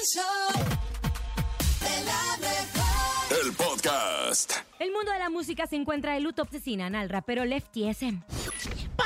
El 0.00 0.06
show 0.06 0.64
de 1.80 2.04
la 2.04 2.38
mejor. 2.38 3.44
El 3.44 3.52
podcast. 3.52 4.52
El 4.78 4.92
mundo 4.92 5.12
de 5.12 5.18
la 5.18 5.28
música 5.28 5.66
se 5.66 5.76
encuentra 5.76 6.14
de 6.14 6.20
luto 6.20 6.40
obsesinan 6.40 6.94
al 6.94 7.10
rapero 7.10 7.44
Lefty 7.44 7.86
SM. 7.92 8.22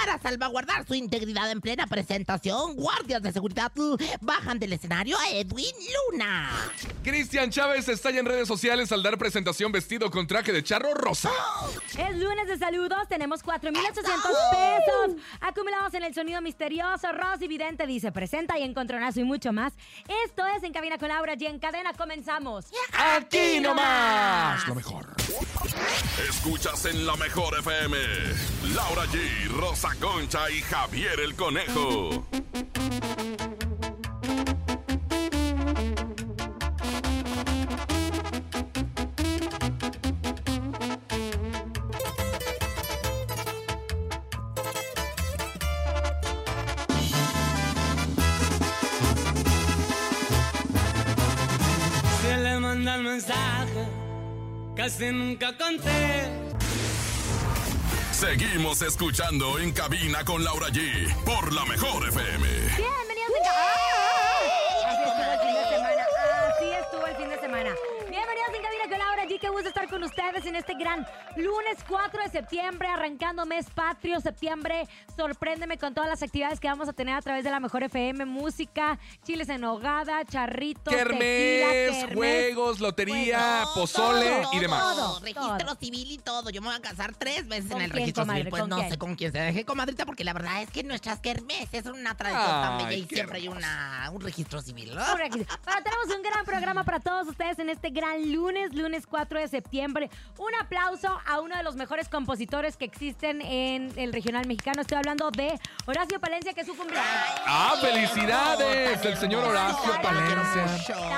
Para 0.04 0.18
salvaguardar 0.20 0.86
su 0.86 0.94
integridad 0.94 1.50
en 1.50 1.62
plena 1.62 1.86
presentación, 1.86 2.76
guardias 2.76 3.22
de 3.22 3.32
seguridad 3.32 3.72
bajan 4.20 4.58
del 4.58 4.74
escenario 4.74 5.16
a 5.18 5.30
Edwin 5.30 5.74
Luna. 6.12 6.50
Cristian 7.02 7.50
Chávez 7.50 7.88
estalla 7.88 8.20
en 8.20 8.26
redes 8.26 8.46
sociales 8.46 8.92
al 8.92 9.02
dar 9.02 9.16
presentación 9.16 9.72
vestido 9.72 10.10
con 10.10 10.26
traje 10.26 10.52
de 10.52 10.62
charro 10.62 10.92
rosa. 10.92 11.30
Es 11.96 12.18
lunes 12.18 12.46
de 12.48 12.58
saludos, 12.58 13.08
tenemos 13.08 13.42
4,800 13.42 14.30
pesos 14.52 15.22
acumulados 15.40 15.94
en 15.94 16.04
el 16.04 16.12
sonido 16.12 16.42
misterioso. 16.42 17.10
Rosy 17.12 17.48
Vidente 17.48 17.86
dice 17.86 18.12
presenta 18.12 18.58
y 18.58 18.62
encontronazo 18.62 19.20
y 19.20 19.24
mucho 19.24 19.54
más. 19.54 19.72
Esto 20.26 20.44
es 20.54 20.62
En 20.64 20.74
Cabina 20.74 20.98
con 20.98 21.08
Laura 21.08 21.32
y 21.38 21.46
en 21.46 21.58
cadena 21.58 21.94
comenzamos. 21.94 22.66
Aquí 22.92 23.58
nomás. 23.58 24.68
Lo 24.68 24.74
mejor. 24.74 25.14
Escuchas 26.28 26.84
en 26.84 27.06
la 27.06 27.16
mejor 27.16 27.58
FM. 27.58 27.96
Laura 28.74 29.04
G, 29.06 29.48
Rosa 29.48 29.93
Concha 30.00 30.50
y 30.50 30.60
Javier 30.60 31.20
el 31.20 31.34
Conejo. 31.34 32.26
Se 52.22 52.36
le 52.38 52.60
manda 52.60 52.96
el 52.96 53.02
mensaje, 53.02 53.88
casi 54.76 55.12
nunca 55.12 55.56
conté. 55.56 56.43
Seguimos 58.14 58.80
escuchando 58.80 59.58
en 59.58 59.72
cabina 59.72 60.24
con 60.24 60.44
Laura 60.44 60.68
G 60.68 61.12
por 61.24 61.52
la 61.52 61.64
mejor 61.64 62.08
FM. 62.08 62.46
Bienvenidos 62.46 63.32
en 63.36 63.44
Cabina. 63.44 63.93
Gusto 69.54 69.68
estar 69.68 69.88
con 69.88 70.02
ustedes 70.02 70.44
en 70.46 70.56
este 70.56 70.74
gran 70.74 71.06
lunes 71.36 71.78
4 71.88 72.22
de 72.24 72.28
septiembre, 72.30 72.88
arrancando 72.88 73.46
mes 73.46 73.66
patrio. 73.70 74.20
Septiembre, 74.20 74.88
sorpréndeme 75.16 75.78
con 75.78 75.94
todas 75.94 76.10
las 76.10 76.22
actividades 76.22 76.60
que 76.60 76.68
vamos 76.68 76.88
a 76.88 76.92
tener 76.92 77.14
a 77.14 77.22
través 77.22 77.44
de 77.44 77.50
la 77.50 77.60
mejor 77.60 77.82
FM: 77.84 78.24
música, 78.24 78.98
chiles 79.24 79.48
en 79.48 79.64
hogada, 79.64 80.24
charritos, 80.24 80.92
tequila, 80.94 82.14
juegos, 82.14 82.80
lotería, 82.80 83.64
pozole 83.74 84.42
Todo, 84.42 84.52
y 84.52 84.58
demás. 84.60 84.80
todo, 84.82 85.20
registro 85.20 85.56
todo. 85.58 85.74
civil 85.76 86.12
y 86.12 86.18
todo. 86.18 86.50
Yo 86.50 86.60
me 86.60 86.68
voy 86.68 86.76
a 86.76 86.80
casar 86.80 87.14
tres 87.14 87.46
veces 87.48 87.70
¿Con 87.70 87.78
en 87.78 87.84
el 87.86 87.90
quién, 87.90 88.00
registro 88.02 88.22
comadre? 88.24 88.40
civil. 88.40 88.50
Pues 88.50 88.60
¿Con 88.62 88.70
no 88.70 88.76
quién? 88.76 88.90
sé 88.90 88.98
con 88.98 89.14
quién 89.14 89.32
se 89.32 89.38
deje, 89.38 89.64
comadrita, 89.64 90.06
porque 90.06 90.24
la 90.24 90.32
verdad 90.32 90.62
es 90.62 90.70
que 90.70 90.82
nuestras 90.82 91.20
kermeses 91.20 91.84
son 91.84 91.98
una 91.98 92.16
tradición 92.16 92.44
tan 92.62 92.78
bella 92.78 92.92
y 92.92 93.04
siempre 93.06 93.38
hay 93.38 93.48
una, 93.48 94.10
un 94.12 94.20
registro 94.20 94.60
civil. 94.60 94.94
¿no? 94.94 95.00
Ahora 95.02 95.26
aquí. 95.26 95.44
Bueno, 95.64 95.80
tenemos 95.82 96.16
un 96.16 96.22
gran 96.22 96.44
programa 96.44 96.84
para 96.84 97.00
todos 97.00 97.28
ustedes 97.28 97.58
en 97.58 97.70
este 97.70 97.90
gran 97.90 98.32
lunes, 98.32 98.74
lunes 98.74 99.06
4 99.06 99.40
de 99.40 99.43
septiembre. 99.48 100.10
Un 100.38 100.54
aplauso 100.60 101.20
a 101.26 101.40
uno 101.40 101.56
de 101.56 101.62
los 101.62 101.76
mejores 101.76 102.08
compositores 102.08 102.76
que 102.76 102.84
existen 102.84 103.40
en 103.42 103.92
el 103.96 104.12
regional 104.12 104.46
mexicano. 104.46 104.82
Estoy 104.82 104.98
hablando 104.98 105.30
de 105.30 105.58
Horacio 105.86 106.20
Palencia, 106.20 106.52
que 106.52 106.62
es 106.62 106.66
su 106.66 106.76
cumpleaños. 106.76 107.08
¡Ah, 107.46 107.74
felicidades! 107.80 109.04
El 109.04 109.16
señor 109.16 109.44
Horacio 109.44 109.92
Palencia. 110.02 110.66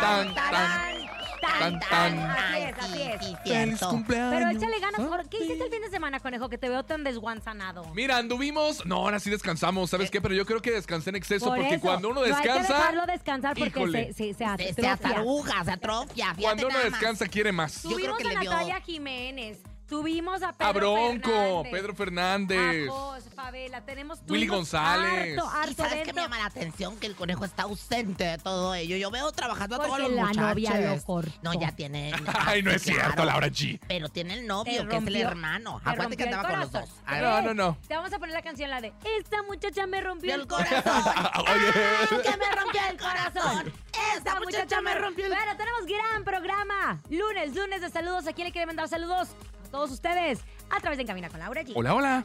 Tan, 0.01 0.35
tan. 0.35 1.26
Tan, 1.41 1.81
tan. 1.81 2.19
Así 2.19 2.59
es, 2.63 2.79
así 2.79 3.03
es. 3.03 3.21
sí, 3.27 3.37
Feliz 3.45 3.79
cierto. 3.79 3.89
cumpleaños. 3.91 4.35
Pero 4.35 4.51
échale 4.51 4.81
ganas. 4.81 5.01
¿por 5.09 5.29
¿Qué 5.29 5.39
hiciste 5.45 5.65
el 5.65 5.71
fin 5.71 5.83
de 5.83 5.91
semana, 5.91 6.21
conejo? 6.21 6.49
Que 6.49 6.59
te 6.59 6.69
veo 6.69 6.85
tan 6.85 7.05
desguanzanado. 7.05 7.85
Mira, 7.95 8.17
anduvimos. 8.19 8.85
No, 8.87 8.97
ahora 8.97 9.19
sí 9.21 9.31
descansamos. 9.31 9.91
¿Sabes 9.91 10.11
qué? 10.11 10.21
Pero 10.21 10.35
yo 10.35 10.45
creo 10.47 10.61
que 10.63 10.71
descansé 10.71 11.11
en 11.11 11.17
exceso 11.17 11.47
Por 11.47 11.59
porque 11.59 11.75
eso, 11.75 11.83
cuando 11.83 12.09
uno 12.11 12.21
No 12.21 12.27
hay 12.27 12.33
que 12.43 12.49
descansa. 12.49 12.75
dejarlo 12.75 13.07
descansar 13.07 13.57
porque 13.57 13.87
se, 13.87 14.13
se, 14.13 14.35
se 14.35 14.35
Se, 14.35 14.35
se 14.35 14.47
atrofia. 14.47 14.93
ataruga, 14.93 15.65
se 15.65 15.71
atrofia. 15.73 16.35
Cuando 16.41 16.67
uno 16.69 16.75
más. 16.79 16.85
descansa 16.91 17.27
quiere 17.29 17.53
más. 17.53 17.83
Yo 17.83 17.91
creo 17.97 18.17
Tuvimos 18.17 18.19
que 18.19 18.25
a 18.29 18.33
le 18.35 18.41
dio- 18.41 18.51
Natalia 18.51 18.81
Jiménez. 18.81 19.59
Tuvimos 19.89 20.43
a 20.43 20.53
Pedro 20.53 20.67
A 20.69 20.73
Bronco, 20.73 21.31
Fernández. 21.31 21.71
Pedro 21.73 21.95
Fernández. 21.95 22.89
A 22.89 22.93
Jos, 22.93 23.25
Favela, 23.37 23.83
tenemos 23.83 24.19
Willy 24.29 24.47
tuvimos 24.47 24.57
González. 24.73 25.39
Harto, 25.39 25.71
¿Y 25.71 25.75
sabes 25.75 26.03
qué 26.05 26.13
me 26.15 26.23
llama 26.23 26.39
la 26.39 26.47
atención? 26.47 26.97
Que 26.99 27.07
el 27.07 27.15
conejo 27.15 27.45
está 27.45 27.65
ausente 27.65 28.25
de 28.25 28.39
todo 28.39 28.75
ello. 28.75 28.97
Yo 28.97 29.11
veo 29.11 29.31
trabajando 29.31 29.77
a 29.77 29.85
todos 29.85 29.99
los 29.99 30.11
la 30.13 30.23
muchachos. 30.23 30.43
novia 30.49 30.95
lo 30.95 31.03
cortó. 31.05 31.33
No, 31.43 31.53
ya 31.53 31.71
tiene... 31.73 32.13
Ay, 32.47 32.63
no 32.63 32.71
es 32.71 32.83
Claro. 32.83 33.01
cierto, 33.03 33.25
Laura 33.27 33.49
G. 33.49 33.79
Pero 33.87 34.09
tiene 34.09 34.35
el 34.35 34.47
novio, 34.47 34.89
que 34.89 34.97
es 34.97 35.07
el 35.07 35.17
hermano. 35.17 35.81
te 35.85 35.91
Acuérdate 35.91 36.17
que 36.17 36.25
andaba 36.25 36.49
con 36.49 36.61
los 36.61 36.71
corazón. 36.71 36.91
dos. 36.97 37.03
Ah, 37.07 37.21
no, 37.21 37.43
no, 37.43 37.55
no. 37.55 37.79
Te 37.87 37.95
vamos 37.95 38.13
a 38.13 38.19
poner 38.19 38.35
la 38.35 38.43
canción, 38.43 38.71
la 38.71 38.81
de 38.81 38.93
Esta 39.19 39.43
muchacha 39.43 39.87
me 39.87 40.01
rompió 40.01 40.35
el 40.35 40.47
corazón. 40.47 40.83
Oye. 41.37 42.23
que 42.23 42.37
me 42.39 42.51
rompió 42.57 42.81
el 42.91 42.97
corazón. 42.97 43.73
Esta 44.17 44.41
muchacha 44.41 44.81
me 44.81 44.95
rompió 44.95 45.27
el 45.27 45.33
Bueno, 45.33 45.57
tenemos 45.57 45.81
gran 45.87 46.25
programa. 46.25 47.03
Lunes, 47.11 47.55
lunes 47.55 47.81
de 47.83 47.91
saludos. 47.91 48.27
¿A 48.27 48.33
quién 48.33 48.47
le 48.47 48.53
quiere 48.53 48.67
mandar 48.67 48.89
saludos? 48.89 49.29
A 49.67 49.69
todos 49.71 49.91
ustedes. 49.91 50.41
A 50.71 50.81
través 50.81 50.97
de 50.97 51.03
En 51.03 51.07
Cabina 51.09 51.29
con 51.29 51.39
Laura 51.39 51.63
G. 51.63 51.73
Hola, 51.75 51.95
hola. 51.95 52.25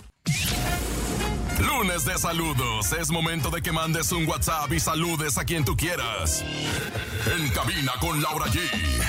Lunes 1.68 2.06
de 2.06 2.18
saludos. 2.18 2.92
Es 2.94 3.10
momento 3.12 3.50
de 3.50 3.62
que 3.62 3.72
mandes 3.72 4.12
un 4.12 4.28
WhatsApp 4.28 4.72
y 4.74 4.80
saludes 4.80 5.38
a 5.38 5.44
quien 5.46 5.64
tú 5.64 5.76
quieras. 5.78 6.44
En 7.38 7.50
cabina 7.50 7.92
con 8.00 8.22
Laura 8.22 8.46
G. 8.48 8.60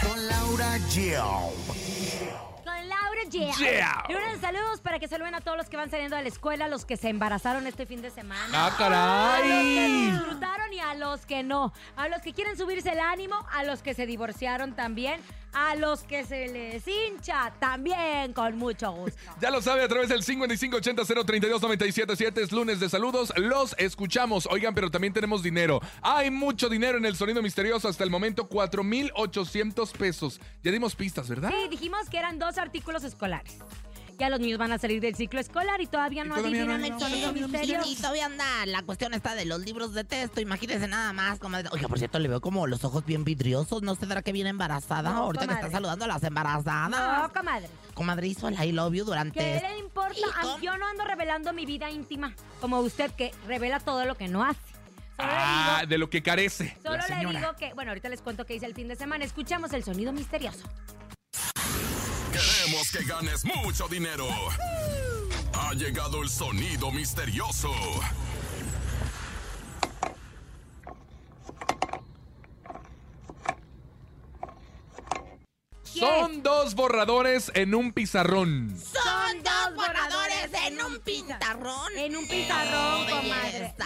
Con 0.07 0.29
Laura 0.29 0.77
G. 0.79 1.17
Con 2.65 2.89
Laura 2.89 3.23
G. 3.31 3.53
Yeah. 3.59 4.05
Lunes 4.09 4.33
de 4.35 4.41
saludos 4.41 4.81
para 4.81 4.99
que 4.99 5.09
saluden 5.09 5.35
a 5.35 5.41
todos 5.41 5.57
los 5.57 5.69
que 5.69 5.77
van 5.77 5.91
saliendo 5.91 6.17
de 6.17 6.23
la 6.23 6.29
escuela, 6.29 6.69
los 6.69 6.85
que 6.85 6.97
se 6.97 7.09
embarazaron 7.09 7.67
este 7.67 7.87
fin 7.87 8.03
de 8.03 8.11
semana. 8.11 8.51
¡Ah, 8.53 8.67
A 8.67 8.69
los 8.69 8.77
que 8.77 8.85
caray! 8.85 10.11
disfrutaron 10.11 10.73
y 10.73 10.81
a 10.81 10.95
los 10.95 11.25
que 11.27 11.43
no. 11.43 11.73
A 11.97 12.09
los 12.09 12.21
que 12.23 12.33
quieren 12.35 12.57
subirse 12.59 12.91
el 12.93 13.01
ánimo, 13.01 13.37
a 13.53 13.65
los 13.65 13.83
que 13.83 13.95
se 13.95 14.05
divorciaron 14.07 14.75
también, 14.75 15.21
a 15.53 15.75
los 15.77 16.03
que 16.03 16.25
se 16.25 16.49
les 16.49 16.87
hincha 16.87 17.53
también, 17.59 18.33
con 18.33 18.57
mucho 18.57 18.93
gusto. 18.93 19.19
Ya 19.41 19.51
lo 19.51 19.61
sabe 19.61 19.83
a 19.83 19.89
través 19.89 20.09
del 20.09 20.25
5580-032-977. 20.25 22.41
Es 22.41 22.53
lunes 22.53 22.81
de 22.81 22.89
saludos. 22.89 23.33
Los 23.37 23.75
escuchamos. 23.79 24.47
Oigan, 24.47 24.75
pero 24.75 24.91
también 24.91 25.13
tenemos 25.13 25.43
dinero. 25.43 25.81
Hay 26.01 26.31
mucho 26.31 26.69
dinero 26.69 26.99
en 26.99 27.05
el 27.05 27.17
sonido 27.17 27.43
misterioso. 27.43 27.89
Hasta 27.89 28.05
el 28.05 28.11
momento, 28.11 28.49
4,800 28.49 29.93
pesos. 29.93 30.41
Ya 30.63 30.71
dimos 30.71 30.95
pistas, 30.95 31.29
¿verdad? 31.29 31.51
Sí, 31.51 31.69
dijimos 31.71 32.09
que 32.09 32.19
eran 32.19 32.39
dos 32.39 32.59
artículos 32.59 33.05
escolares. 33.05 33.57
Ya 34.23 34.31
los 34.31 34.39
niños 34.39 34.57
van 34.57 34.71
a 34.71 34.79
salir 34.79 35.01
del 35.01 35.17
ciclo 35.17 35.41
escolar 35.41 35.81
y 35.81 35.87
todavía 35.89 36.25
Y 36.25 36.29
no 36.29 36.37
no 36.37 36.43
adivinan 36.43 36.81
hay- 36.85 36.91
el 36.93 37.01
sonido 37.01 37.31
Y, 37.37 37.41
misterio. 37.43 37.81
y 37.85 37.97
todavía 37.97 38.27
anda 38.27 38.45
la 38.67 38.83
cuestión 38.83 39.15
esta 39.15 39.35
de 39.35 39.47
los 39.47 39.59
libros 39.63 39.95
de 39.95 40.05
texto. 40.05 40.41
Imagínense 40.41 40.87
nada 40.87 41.13
más. 41.13 41.41
comadre. 41.41 41.69
Oiga, 41.73 41.89
por 41.89 41.99
cierto, 41.99 42.21
le 42.21 42.29
veo 42.29 42.41
como 42.41 42.69
los 42.69 42.85
ojos 42.85 43.05
bien 43.05 43.25
vidriosos. 43.25 43.83
¿No 43.83 43.97
se 43.97 44.07
dará 44.07 44.23
que 44.23 44.31
viene 44.31 44.51
embarazada? 44.51 45.11
No, 45.11 45.25
Ahorita 45.25 45.41
que 45.41 45.47
comadre. 45.49 45.67
está 45.67 45.77
saludando 45.77 46.05
a 46.05 46.09
las 46.09 46.23
embarazadas. 46.23 46.89
No, 47.23 47.33
comadre. 47.33 47.69
Comadre 47.95 48.29
hizo 48.29 48.47
el 48.47 48.55
I 48.63 48.71
love 48.71 48.95
you 48.95 49.05
durante... 49.05 49.41
¿Qué 49.41 49.61
le 49.61 49.79
importa? 49.81 50.15
¿Y 50.17 50.23
Ah? 50.37 50.57
Yo 50.63 50.77
no 50.77 50.87
ando 50.87 51.05
revelando 51.05 51.53
mi 51.53 51.67
vida 51.67 51.91
íntima, 51.91 52.33
como 52.61 52.79
usted 52.79 53.11
que 53.11 53.33
revela 53.49 53.81
todo 53.81 54.05
lo 54.05 54.17
que 54.17 54.29
no 54.29 54.45
hace. 54.45 54.61
Solo 55.17 55.29
Ah, 55.33 55.79
digo, 55.81 55.89
de 55.91 55.99
lo 55.99 56.11
que 56.11 56.23
carece. 56.23 56.77
solo 56.81 56.99
le 57.09 57.27
digo 57.39 57.57
que, 57.59 57.75
bueno, 57.75 57.91
ahorita 57.91 58.09
les 58.09 58.23
cuento 58.23 58.47
qué 58.47 58.55
hice 58.55 58.67
el 58.67 58.75
fin 58.75 58.87
de 58.87 58.95
semana. 58.95 59.25
Escuchamos 59.25 59.73
el 59.73 59.83
sonido 59.83 60.13
misterioso. 60.13 60.63
Queremos 62.33 62.91
que 62.91 63.05
ganes 63.05 63.45
mucho 63.45 63.89
dinero. 63.89 64.27
Ha 65.53 65.75
llegado 65.75 66.23
el 66.23 66.29
sonido 66.29 66.91
misterioso. 66.91 67.71
Son 75.83 76.43
dos 76.43 76.75
borradores 76.75 77.53
en 77.55 77.75
un 77.75 77.93
pizarrón. 77.93 78.77
Son 78.77 79.22
en 80.87 80.93
un 80.93 81.01
pintarrón. 81.01 81.93
En 81.97 82.17
un 82.17 82.27
pizarrón, 82.29 83.07
No, 83.07 83.17
comadre. 83.17 83.53
belleza. 83.53 83.85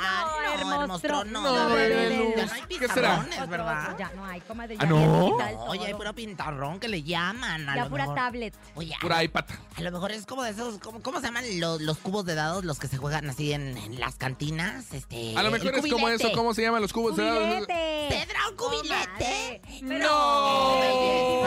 No, 1.25 1.25
No, 1.25 1.43
no. 1.43 2.53
Hay 2.53 2.63
Otro, 2.63 3.49
¿verdad? 3.49 3.85
otro, 3.85 3.99
Ya 3.99 4.11
no 4.15 4.25
hay, 4.25 4.41
comadre. 4.43 4.77
¿Ah, 4.79 4.87
no? 4.87 5.37
Oye, 5.69 5.87
hay 5.87 5.95
puro 5.95 6.13
pintarrón 6.15 6.81
que 6.81 6.89
le 6.89 7.03
llaman. 7.03 7.69
A 7.69 7.77
Ya 7.77 7.85
lo 7.85 7.91
pura 7.91 8.05
mejor. 8.05 8.17
tablet. 8.17 8.55
Oye, 8.75 8.95
Pura 9.01 9.23
iPad. 9.23 9.45
A 9.77 9.81
lo 9.81 9.91
mejor 9.93 10.13
es 10.13 10.27
como 10.27 10.43
de 10.43 10.51
esos, 10.51 10.79
¿cómo, 10.79 11.03
cómo 11.03 11.21
se 11.21 11.27
llaman 11.27 11.45
los, 11.61 11.81
los 11.81 11.99
cubos 11.99 12.25
de 12.25 12.35
dados, 12.35 12.65
los 12.65 12.79
que 12.79 12.89
se 12.89 12.97
juegan 12.97 13.29
así 13.31 13.53
en, 13.53 13.77
en 13.77 14.01
las 14.01 14.17
cantinas? 14.17 14.93
Este, 14.93 15.35
A 15.37 15.43
lo 15.43 15.51
mejor 15.51 15.75
es 15.75 15.87
como 15.93 16.09
eso. 16.09 16.31
¿Cómo 16.33 16.55
se 16.55 16.63
llaman 16.63 16.83
los 16.83 16.93
cubos 16.93 17.17
de 17.17 17.25
dados? 17.25 17.43
¡Cubilete! 17.47 18.07
¿Tendrá 18.09 18.49
un 18.51 18.57
cubilete? 18.57 19.61
¡No! 19.83 21.46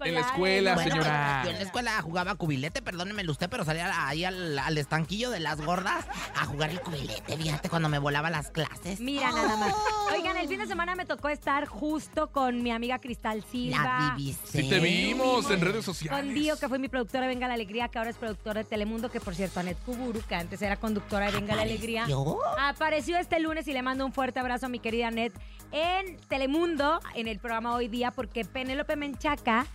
En 0.00 0.14
la 0.14 0.20
escuela, 0.20 0.74
Bueno, 0.74 0.90
señora. 0.90 1.42
Yo 1.44 1.50
en 1.50 1.56
la 1.56 1.62
escuela 1.62 2.02
jugaba 2.02 2.34
cubilete, 2.34 2.82
perdónemelo 2.82 3.32
usted, 3.32 3.48
pero 3.48 3.64
salía 3.64 4.08
ahí 4.08 4.24
al, 4.24 4.58
al 4.58 4.78
estanquillo 4.78 5.30
de 5.30 5.40
las 5.40 5.60
gordas 5.60 6.06
a 6.34 6.44
jugar 6.46 6.70
el 6.70 6.80
cubilete, 6.80 7.36
fíjate, 7.36 7.68
cuando 7.68 7.88
me 7.88 7.98
volaba 7.98 8.30
las 8.30 8.50
clases. 8.50 9.00
Mira 9.00 9.30
nada 9.30 9.56
más. 9.56 9.74
Oigan, 10.12 10.36
el 10.36 10.48
fin 10.48 10.58
de 10.58 10.66
semana 10.66 10.94
me 10.94 11.06
tocó 11.06 11.28
estar 11.28 11.66
justo 11.66 12.28
con 12.30 12.62
mi 12.62 12.70
amiga 12.70 12.98
Cristal 12.98 13.44
Silva. 13.50 13.82
La 13.82 14.14
viviste. 14.16 14.62
Sí 14.62 14.68
te 14.68 14.80
vimos 14.80 15.50
en 15.50 15.60
redes 15.60 15.84
sociales. 15.84 16.20
Con 16.20 16.34
Dio, 16.34 16.58
que 16.58 16.68
fue 16.68 16.78
mi 16.78 16.88
productora 16.88 17.22
de 17.22 17.28
Venga 17.28 17.48
la 17.48 17.54
Alegría, 17.54 17.88
que 17.88 17.98
ahora 17.98 18.10
es 18.10 18.16
productora 18.16 18.62
de 18.62 18.68
Telemundo, 18.68 19.10
que 19.10 19.20
por 19.20 19.34
cierto, 19.34 19.60
Anet 19.60 19.78
Kuburu, 19.84 20.20
que 20.22 20.34
antes 20.34 20.60
era 20.62 20.76
conductora 20.76 21.26
de 21.26 21.32
Venga 21.32 21.54
la 21.56 21.62
Alegría. 21.62 22.06
¿Yo? 22.08 22.40
Apareció 22.58 23.16
este 23.18 23.40
lunes 23.40 23.66
y 23.68 23.72
le 23.72 23.82
mando 23.82 24.04
un 24.04 24.12
fuerte 24.12 24.40
abrazo 24.40 24.66
a 24.66 24.68
mi 24.68 24.78
querida 24.78 25.08
Anet 25.08 25.32
en 25.72 26.18
Telemundo, 26.28 27.00
en 27.14 27.26
el 27.28 27.38
programa 27.38 27.74
Hoy 27.74 27.88
Día, 27.88 28.10
porque 28.10 28.44
Penélope 28.44 28.96
Menchaca 28.96 29.66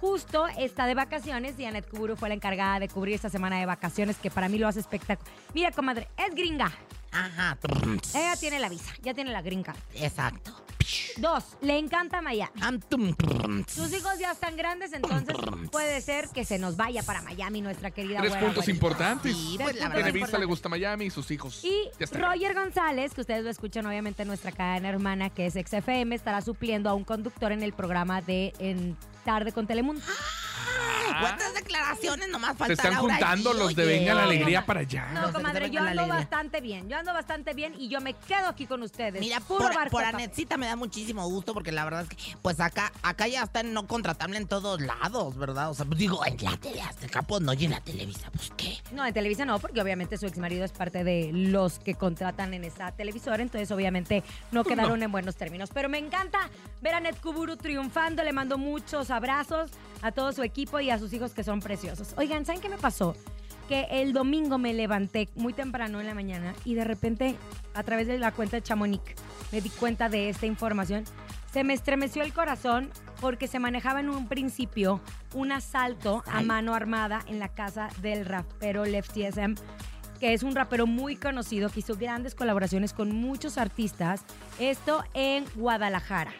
justo 0.00 0.46
está 0.58 0.86
de 0.86 0.94
vacaciones 0.94 1.58
y 1.58 1.64
Anet 1.64 1.88
Kuburu 1.88 2.16
fue 2.16 2.28
la 2.28 2.34
encargada 2.34 2.80
de 2.80 2.88
cubrir 2.88 3.14
esta 3.14 3.28
semana 3.28 3.58
de 3.58 3.66
vacaciones, 3.66 4.16
que 4.16 4.30
para 4.30 4.48
mí 4.48 4.58
lo 4.58 4.68
hace 4.68 4.80
espectacular. 4.80 5.32
Mira, 5.54 5.70
comadre, 5.72 6.08
es 6.16 6.34
gringa. 6.34 6.72
Ajá. 7.10 7.56
Ella 8.14 8.36
tiene 8.36 8.58
la 8.58 8.68
visa, 8.68 8.92
ya 9.02 9.14
tiene 9.14 9.32
la 9.32 9.42
gringa. 9.42 9.74
Exacto. 9.94 10.52
Dos, 11.18 11.44
le 11.60 11.78
encanta 11.78 12.22
Miami. 12.22 12.52
Sus 13.66 13.92
hijos 13.92 14.18
ya 14.18 14.32
están 14.32 14.56
grandes, 14.56 14.92
entonces 14.92 15.36
puede 15.70 16.00
ser 16.00 16.28
que 16.28 16.44
se 16.44 16.58
nos 16.58 16.76
vaya 16.76 17.02
para 17.02 17.20
Miami 17.22 17.60
nuestra 17.60 17.90
querida 17.90 18.20
Tres 18.20 18.36
puntos 18.36 18.68
importantes. 18.68 19.36
Sí, 19.36 19.58
pues, 19.60 19.76
la 19.76 19.88
verdad 19.88 20.38
le 20.38 20.46
gusta 20.46 20.68
Miami 20.68 21.06
y 21.06 21.10
sus 21.10 21.30
hijos. 21.30 21.62
Y. 21.64 21.90
Roger 22.12 22.54
González, 22.54 23.12
que 23.12 23.20
ustedes 23.20 23.44
lo 23.44 23.50
escuchan 23.50 23.84
obviamente 23.86 24.22
en 24.22 24.28
nuestra 24.28 24.52
cadena 24.52 24.88
hermana, 24.88 25.30
que 25.30 25.46
es 25.46 25.54
XFM, 25.54 26.14
estará 26.14 26.40
supliendo 26.40 26.88
a 26.88 26.94
un 26.94 27.04
conductor 27.04 27.52
en 27.52 27.62
el 27.62 27.72
programa 27.72 28.22
de 28.22 28.54
En 28.58 28.96
Tarde 29.28 29.52
con 29.52 29.66
Telemundo. 29.66 30.00
¿Cuántas 31.20 31.54
declaraciones 31.54 32.28
nomás 32.28 32.56
falta 32.56 32.66
Se 32.66 32.72
están 32.74 32.92
Laura 32.94 33.14
juntando 33.14 33.50
allí, 33.50 33.58
los 33.58 33.74
de? 33.74 33.86
Venga 33.86 34.14
la 34.14 34.24
Alegría 34.24 34.60
no, 34.60 34.66
para 34.66 34.80
allá. 34.80 35.08
No, 35.12 35.32
comadre, 35.32 35.70
yo 35.70 35.82
ando 35.82 36.06
bastante 36.06 36.60
bien. 36.60 36.88
Yo 36.88 36.98
ando 36.98 37.12
bastante 37.12 37.54
bien 37.54 37.74
y 37.78 37.88
yo 37.88 38.00
me 38.00 38.14
quedo 38.14 38.48
aquí 38.48 38.66
con 38.66 38.82
ustedes. 38.82 39.20
Mira, 39.20 39.40
Puro 39.40 39.64
por, 39.64 39.74
barco 39.74 39.90
por. 39.90 40.04
Anetcita 40.04 40.56
me 40.56 40.66
da 40.66 40.76
muchísimo 40.76 41.26
gusto 41.28 41.54
porque 41.54 41.72
la 41.72 41.84
verdad 41.84 42.02
es 42.02 42.08
que, 42.08 42.36
pues 42.42 42.60
acá, 42.60 42.92
acá 43.02 43.26
ya 43.26 43.42
está 43.42 43.60
en 43.60 43.72
no 43.72 43.86
contratable 43.86 44.36
en 44.36 44.46
todos 44.46 44.80
lados, 44.80 45.36
¿verdad? 45.36 45.70
O 45.70 45.74
sea, 45.74 45.84
pues, 45.84 45.98
digo, 45.98 46.24
en 46.24 46.36
la 46.42 46.56
tele 46.56 46.80
Azteca, 46.82 47.22
pues 47.22 47.42
no, 47.42 47.52
y 47.52 47.64
en 47.64 47.72
la 47.72 47.80
Televisa, 47.80 48.30
pues 48.32 48.52
qué. 48.56 48.78
No, 48.92 49.04
en 49.04 49.14
Televisa 49.14 49.44
no, 49.44 49.58
porque 49.58 49.80
obviamente 49.80 50.18
su 50.18 50.26
exmarido 50.26 50.64
es 50.64 50.72
parte 50.72 51.04
de 51.04 51.30
los 51.32 51.78
que 51.78 51.94
contratan 51.94 52.54
en 52.54 52.64
esa 52.64 52.92
televisora, 52.92 53.42
entonces 53.42 53.70
obviamente 53.70 54.22
no 54.52 54.64
quedaron 54.64 55.02
en 55.02 55.12
buenos 55.12 55.36
términos. 55.36 55.70
Pero 55.72 55.88
me 55.88 55.98
encanta 55.98 56.38
ver 56.80 56.94
a 56.94 57.00
Net 57.00 57.20
Kuburu 57.20 57.56
triunfando, 57.56 58.22
le 58.22 58.32
mando 58.32 58.58
muchos 58.58 59.10
abrazos 59.10 59.70
a 60.02 60.12
todo 60.12 60.32
su 60.32 60.42
equipo 60.42 60.80
y 60.80 60.90
a 60.90 60.98
sus 60.98 61.07
hijos 61.12 61.32
que 61.32 61.44
son 61.44 61.60
preciosos. 61.60 62.14
Oigan, 62.16 62.44
¿saben 62.44 62.60
qué 62.60 62.68
me 62.68 62.78
pasó? 62.78 63.14
Que 63.68 63.86
el 63.90 64.12
domingo 64.12 64.56
me 64.58 64.72
levanté 64.72 65.28
muy 65.34 65.52
temprano 65.52 66.00
en 66.00 66.06
la 66.06 66.14
mañana 66.14 66.54
y 66.64 66.74
de 66.74 66.84
repente, 66.84 67.36
a 67.74 67.82
través 67.82 68.06
de 68.06 68.18
la 68.18 68.32
cuenta 68.32 68.56
de 68.56 68.62
Chamonix, 68.62 69.02
me 69.52 69.60
di 69.60 69.68
cuenta 69.70 70.08
de 70.08 70.28
esta 70.30 70.46
información. 70.46 71.04
Se 71.52 71.64
me 71.64 71.74
estremeció 71.74 72.22
el 72.22 72.32
corazón 72.32 72.90
porque 73.20 73.46
se 73.48 73.58
manejaba 73.58 74.00
en 74.00 74.08
un 74.10 74.28
principio 74.28 75.00
un 75.34 75.52
asalto 75.52 76.22
a 76.26 76.40
mano 76.42 76.74
armada 76.74 77.20
en 77.26 77.38
la 77.38 77.48
casa 77.48 77.88
del 78.00 78.24
rapero 78.26 78.84
Lefty 78.84 79.24
SM, 79.24 79.54
que 80.20 80.34
es 80.34 80.42
un 80.42 80.54
rapero 80.54 80.86
muy 80.86 81.16
conocido 81.16 81.68
que 81.70 81.80
hizo 81.80 81.96
grandes 81.96 82.34
colaboraciones 82.34 82.92
con 82.92 83.14
muchos 83.14 83.56
artistas. 83.58 84.22
Esto 84.58 85.04
en 85.14 85.44
Guadalajara. 85.54 86.32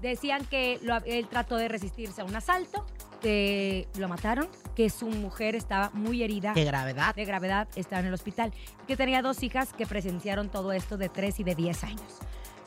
Decían 0.00 0.44
que 0.46 0.78
lo- 0.82 0.96
él 1.04 1.28
trató 1.28 1.56
de 1.56 1.68
resistirse 1.68 2.20
a 2.20 2.24
un 2.24 2.34
asalto, 2.34 2.84
que 3.22 3.88
lo 3.96 4.08
mataron, 4.08 4.48
que 4.74 4.90
su 4.90 5.06
mujer 5.06 5.54
estaba 5.54 5.90
muy 5.94 6.22
herida 6.22 6.52
Qué 6.54 6.64
gravedad. 6.64 7.14
de 7.14 7.24
gravedad 7.24 7.68
estaba 7.76 8.00
en 8.00 8.06
el 8.06 8.14
hospital 8.14 8.52
que 8.86 8.96
tenía 8.96 9.22
dos 9.22 9.42
hijas 9.42 9.72
que 9.72 9.86
presenciaron 9.86 10.48
todo 10.48 10.72
esto 10.72 10.96
de 10.96 11.08
3 11.08 11.40
y 11.40 11.44
de 11.44 11.54
10 11.54 11.84
años. 11.84 12.18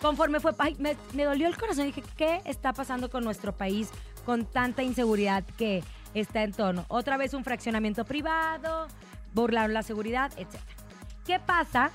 Conforme 0.02 0.40
fue, 0.40 0.54
ay, 0.60 0.75
me, 0.80 0.96
me 1.13 1.24
dolió 1.24 1.48
el 1.48 1.57
corazón. 1.57 1.86
Dije, 1.86 2.04
¿qué 2.18 2.42
está 2.46 2.74
pasando 2.74 3.10
con 3.10 3.24
nuestro 3.24 3.56
país 3.56 3.90
con 4.25 4.46
tanta 4.46 4.84
inseguridad 4.84 5.44
que 5.57 5.84
está 6.13 6.44
en 6.44 6.52
torno? 6.54 6.86
Otra 6.90 7.18
vez 7.18 7.34
un 7.34 7.44
fraccionamiento 7.44 8.06
privado, 8.06 8.88
burlaron 9.34 9.74
la 9.74 9.84
seguridad, 9.84 10.31
etc. 10.38 10.60
¿Qué 11.25 11.40
pasa? 11.40 11.92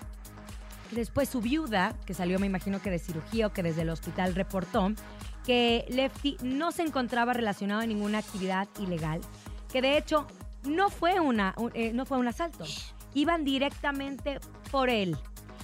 Después 0.91 1.29
su 1.29 1.41
viuda, 1.41 1.95
que 2.05 2.15
salió 2.15 2.39
me 2.41 2.47
imagino 2.47 2.83
que 2.83 2.91
de 2.91 2.99
cirugía 2.99 3.47
o 3.47 3.53
que 3.53 3.62
desde 3.62 3.83
el 3.83 3.91
hospital 3.91 4.35
reportó, 4.35 4.93
que 5.45 5.85
Lefty 5.89 6.37
no 6.43 6.73
se 6.73 6.83
encontraba 6.83 7.33
relacionado 7.33 7.81
a 7.81 7.87
ninguna 7.87 8.19
actividad 8.19 8.69
ilegal, 8.79 9.21
que 9.73 9.81
de 9.83 9.97
hecho 9.97 10.27
no 10.65 10.91
fue, 10.91 11.21
una, 11.21 11.55
un- 11.57 11.71
eh, 11.75 11.93
no 11.93 12.05
fue 12.07 12.19
un 12.19 12.29
asalto, 12.29 12.65
iban 13.15 13.45
directamente 13.45 14.39
por 14.71 14.91
él, 14.91 15.17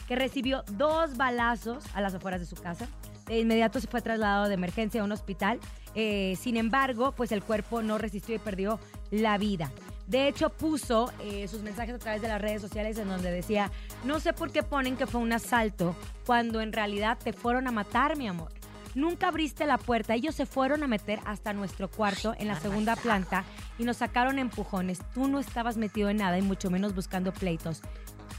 que 0.08 0.16
recibió 0.16 0.64
dos 0.72 1.16
balazos 1.16 1.84
a 1.94 2.00
las 2.00 2.14
afueras 2.14 2.40
de 2.40 2.46
su 2.46 2.56
casa. 2.56 2.86
De 3.26 3.40
inmediato 3.40 3.80
se 3.80 3.88
fue 3.88 4.00
trasladado 4.02 4.46
de 4.48 4.54
emergencia 4.54 5.00
a 5.00 5.04
un 5.04 5.10
hospital. 5.10 5.58
Eh, 5.96 6.36
sin 6.40 6.56
embargo, 6.56 7.10
pues 7.10 7.32
el 7.32 7.42
cuerpo 7.42 7.82
no 7.82 7.98
resistió 7.98 8.36
y 8.36 8.38
perdió 8.38 8.78
la 9.10 9.36
vida. 9.36 9.72
De 10.06 10.28
hecho, 10.28 10.50
puso 10.50 11.12
eh, 11.20 11.48
sus 11.48 11.62
mensajes 11.62 11.96
a 11.96 11.98
través 11.98 12.22
de 12.22 12.28
las 12.28 12.40
redes 12.40 12.62
sociales 12.62 12.96
en 12.98 13.08
donde 13.08 13.32
decía, 13.32 13.72
no 14.04 14.20
sé 14.20 14.32
por 14.32 14.52
qué 14.52 14.62
ponen 14.62 14.96
que 14.96 15.08
fue 15.08 15.20
un 15.20 15.32
asalto 15.32 15.96
cuando 16.24 16.60
en 16.60 16.72
realidad 16.72 17.18
te 17.22 17.32
fueron 17.32 17.66
a 17.66 17.72
matar, 17.72 18.16
mi 18.16 18.28
amor. 18.28 18.52
Nunca 18.96 19.28
abriste 19.28 19.66
la 19.66 19.76
puerta, 19.76 20.14
ellos 20.14 20.34
se 20.34 20.46
fueron 20.46 20.82
a 20.82 20.86
meter 20.86 21.20
hasta 21.26 21.52
nuestro 21.52 21.90
cuarto 21.90 22.34
en 22.38 22.48
la 22.48 22.58
segunda 22.58 22.96
planta 22.96 23.44
y 23.78 23.84
nos 23.84 23.98
sacaron 23.98 24.38
empujones. 24.38 25.00
Tú 25.12 25.28
no 25.28 25.38
estabas 25.38 25.76
metido 25.76 26.08
en 26.08 26.16
nada 26.16 26.38
y 26.38 26.42
mucho 26.42 26.70
menos 26.70 26.94
buscando 26.94 27.30
pleitos 27.30 27.82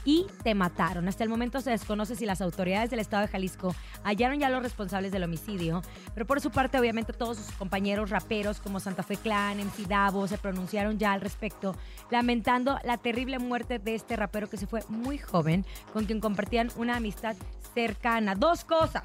y 0.04 0.26
te 0.42 0.56
mataron. 0.56 1.06
Hasta 1.06 1.22
el 1.22 1.30
momento 1.30 1.60
se 1.60 1.70
desconoce 1.70 2.16
si 2.16 2.26
las 2.26 2.40
autoridades 2.40 2.90
del 2.90 2.98
estado 2.98 3.22
de 3.22 3.28
Jalisco 3.28 3.72
hallaron 4.02 4.40
ya 4.40 4.50
los 4.50 4.60
responsables 4.60 5.12
del 5.12 5.22
homicidio, 5.22 5.80
pero 6.12 6.26
por 6.26 6.40
su 6.40 6.50
parte 6.50 6.76
obviamente 6.80 7.12
todos 7.12 7.36
sus 7.36 7.52
compañeros 7.52 8.10
raperos 8.10 8.58
como 8.58 8.80
Santa 8.80 9.04
Fe 9.04 9.16
Clan, 9.16 9.58
MC 9.58 9.86
Davo 9.86 10.26
se 10.26 10.38
pronunciaron 10.38 10.98
ya 10.98 11.12
al 11.12 11.20
respecto, 11.20 11.76
lamentando 12.10 12.80
la 12.82 12.96
terrible 12.98 13.38
muerte 13.38 13.78
de 13.78 13.94
este 13.94 14.16
rapero 14.16 14.50
que 14.50 14.56
se 14.56 14.66
fue 14.66 14.80
muy 14.88 15.18
joven, 15.18 15.64
con 15.92 16.04
quien 16.04 16.18
compartían 16.18 16.72
una 16.74 16.96
amistad 16.96 17.36
cercana. 17.74 18.34
Dos 18.34 18.64
cosas. 18.64 19.04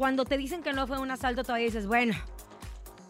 Cuando 0.00 0.24
te 0.24 0.38
dicen 0.38 0.62
que 0.62 0.72
no 0.72 0.86
fue 0.86 0.98
un 0.98 1.10
asalto, 1.10 1.44
todavía 1.44 1.66
dices, 1.66 1.86
bueno, 1.86 2.14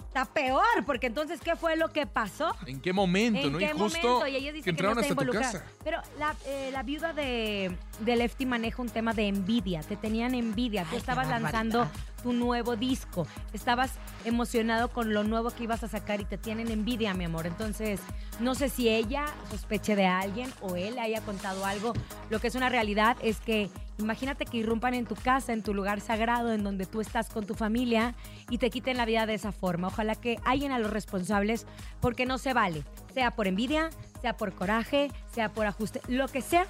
está 0.09 0.25
peor, 0.25 0.65
porque 0.85 1.07
entonces, 1.07 1.41
¿qué 1.41 1.55
fue 1.55 1.77
lo 1.77 1.93
que 1.93 2.05
pasó? 2.05 2.53
¿En 2.67 2.81
qué 2.81 2.93
momento, 2.93 3.47
¿En 3.47 3.53
no? 3.53 3.59
qué 3.59 3.67
y 3.67 3.79
justo 3.79 4.09
momento? 4.09 4.27
Y 4.27 4.35
ella 4.35 4.53
dice 4.53 4.75
que 4.75 4.83
no 4.83 4.89
está 4.89 5.01
hasta 5.03 5.15
tu 5.15 5.23
involucrada. 5.23 5.53
casa. 5.53 5.65
Pero 5.85 6.03
la, 6.19 6.35
eh, 6.47 6.71
la 6.73 6.83
viuda 6.83 7.13
de, 7.13 7.79
de 8.01 8.17
Lefty 8.17 8.45
maneja 8.45 8.83
un 8.83 8.89
tema 8.89 9.15
de 9.15 9.29
envidia. 9.29 9.83
Te 9.83 9.95
tenían 9.95 10.35
envidia. 10.35 10.83
Tú 10.83 10.89
Ay, 10.95 10.99
estabas 10.99 11.29
lanzando 11.29 11.89
tu 12.25 12.33
nuevo 12.33 12.75
disco. 12.75 13.25
Estabas 13.53 13.93
emocionado 14.25 14.89
con 14.89 15.15
lo 15.15 15.23
nuevo 15.23 15.53
que 15.53 15.63
ibas 15.63 15.85
a 15.85 15.89
sacar 15.89 16.21
y 16.21 16.25
te 16.25 16.39
tienen 16.39 16.73
envidia, 16.73 17.15
mi 17.15 17.25
amor. 17.25 17.47
Entonces, 17.47 18.01
no 18.41 18.57
sé 18.57 18.69
si 18.69 18.89
ella 18.89 19.27
sospeche 19.49 19.95
de 19.95 20.07
alguien 20.07 20.53
o 20.61 20.75
él 20.75 20.97
le 20.97 21.03
haya 21.03 21.21
contado 21.21 21.65
algo. 21.65 21.93
Lo 22.31 22.41
que 22.41 22.49
es 22.49 22.57
una 22.57 22.69
realidad 22.69 23.17
es 23.23 23.39
que 23.39 23.71
imagínate 24.01 24.45
que 24.45 24.59
irrumpan 24.59 24.95
en 24.95 25.07
tu 25.07 25.15
casa, 25.15 25.53
en 25.53 25.63
tu 25.63 25.75
lugar 25.75 26.01
sagrado, 26.01 26.53
en 26.53 26.65
donde 26.65 26.87
tú 26.87 27.01
estás 27.01 27.29
con 27.29 27.47
tu 27.47 27.55
familia 27.55 28.15
y 28.49 28.59
te 28.59 28.71
quiten 28.71 28.97
la 28.97 29.05
vida 29.05 29.27
de 29.27 29.35
esa 29.35 29.53
forma. 29.53 29.89
Ojalá 29.89 30.15
que 30.15 30.39
alguien 30.45 30.73
a 30.73 30.79
los 30.79 30.91
responsables, 30.91 31.67
porque 32.01 32.27
no 32.27 32.39
se 32.39 32.53
vale. 32.53 32.85
Sea 33.15 33.31
por 33.33 33.47
envidia, 33.47 33.91
sea 34.21 34.37
por 34.37 34.53
coraje, 34.53 35.11
sea 35.33 35.53
por 35.53 35.67
ajuste, 35.67 36.01
lo 36.09 36.29
que 36.29 36.43
sea, 36.43 36.67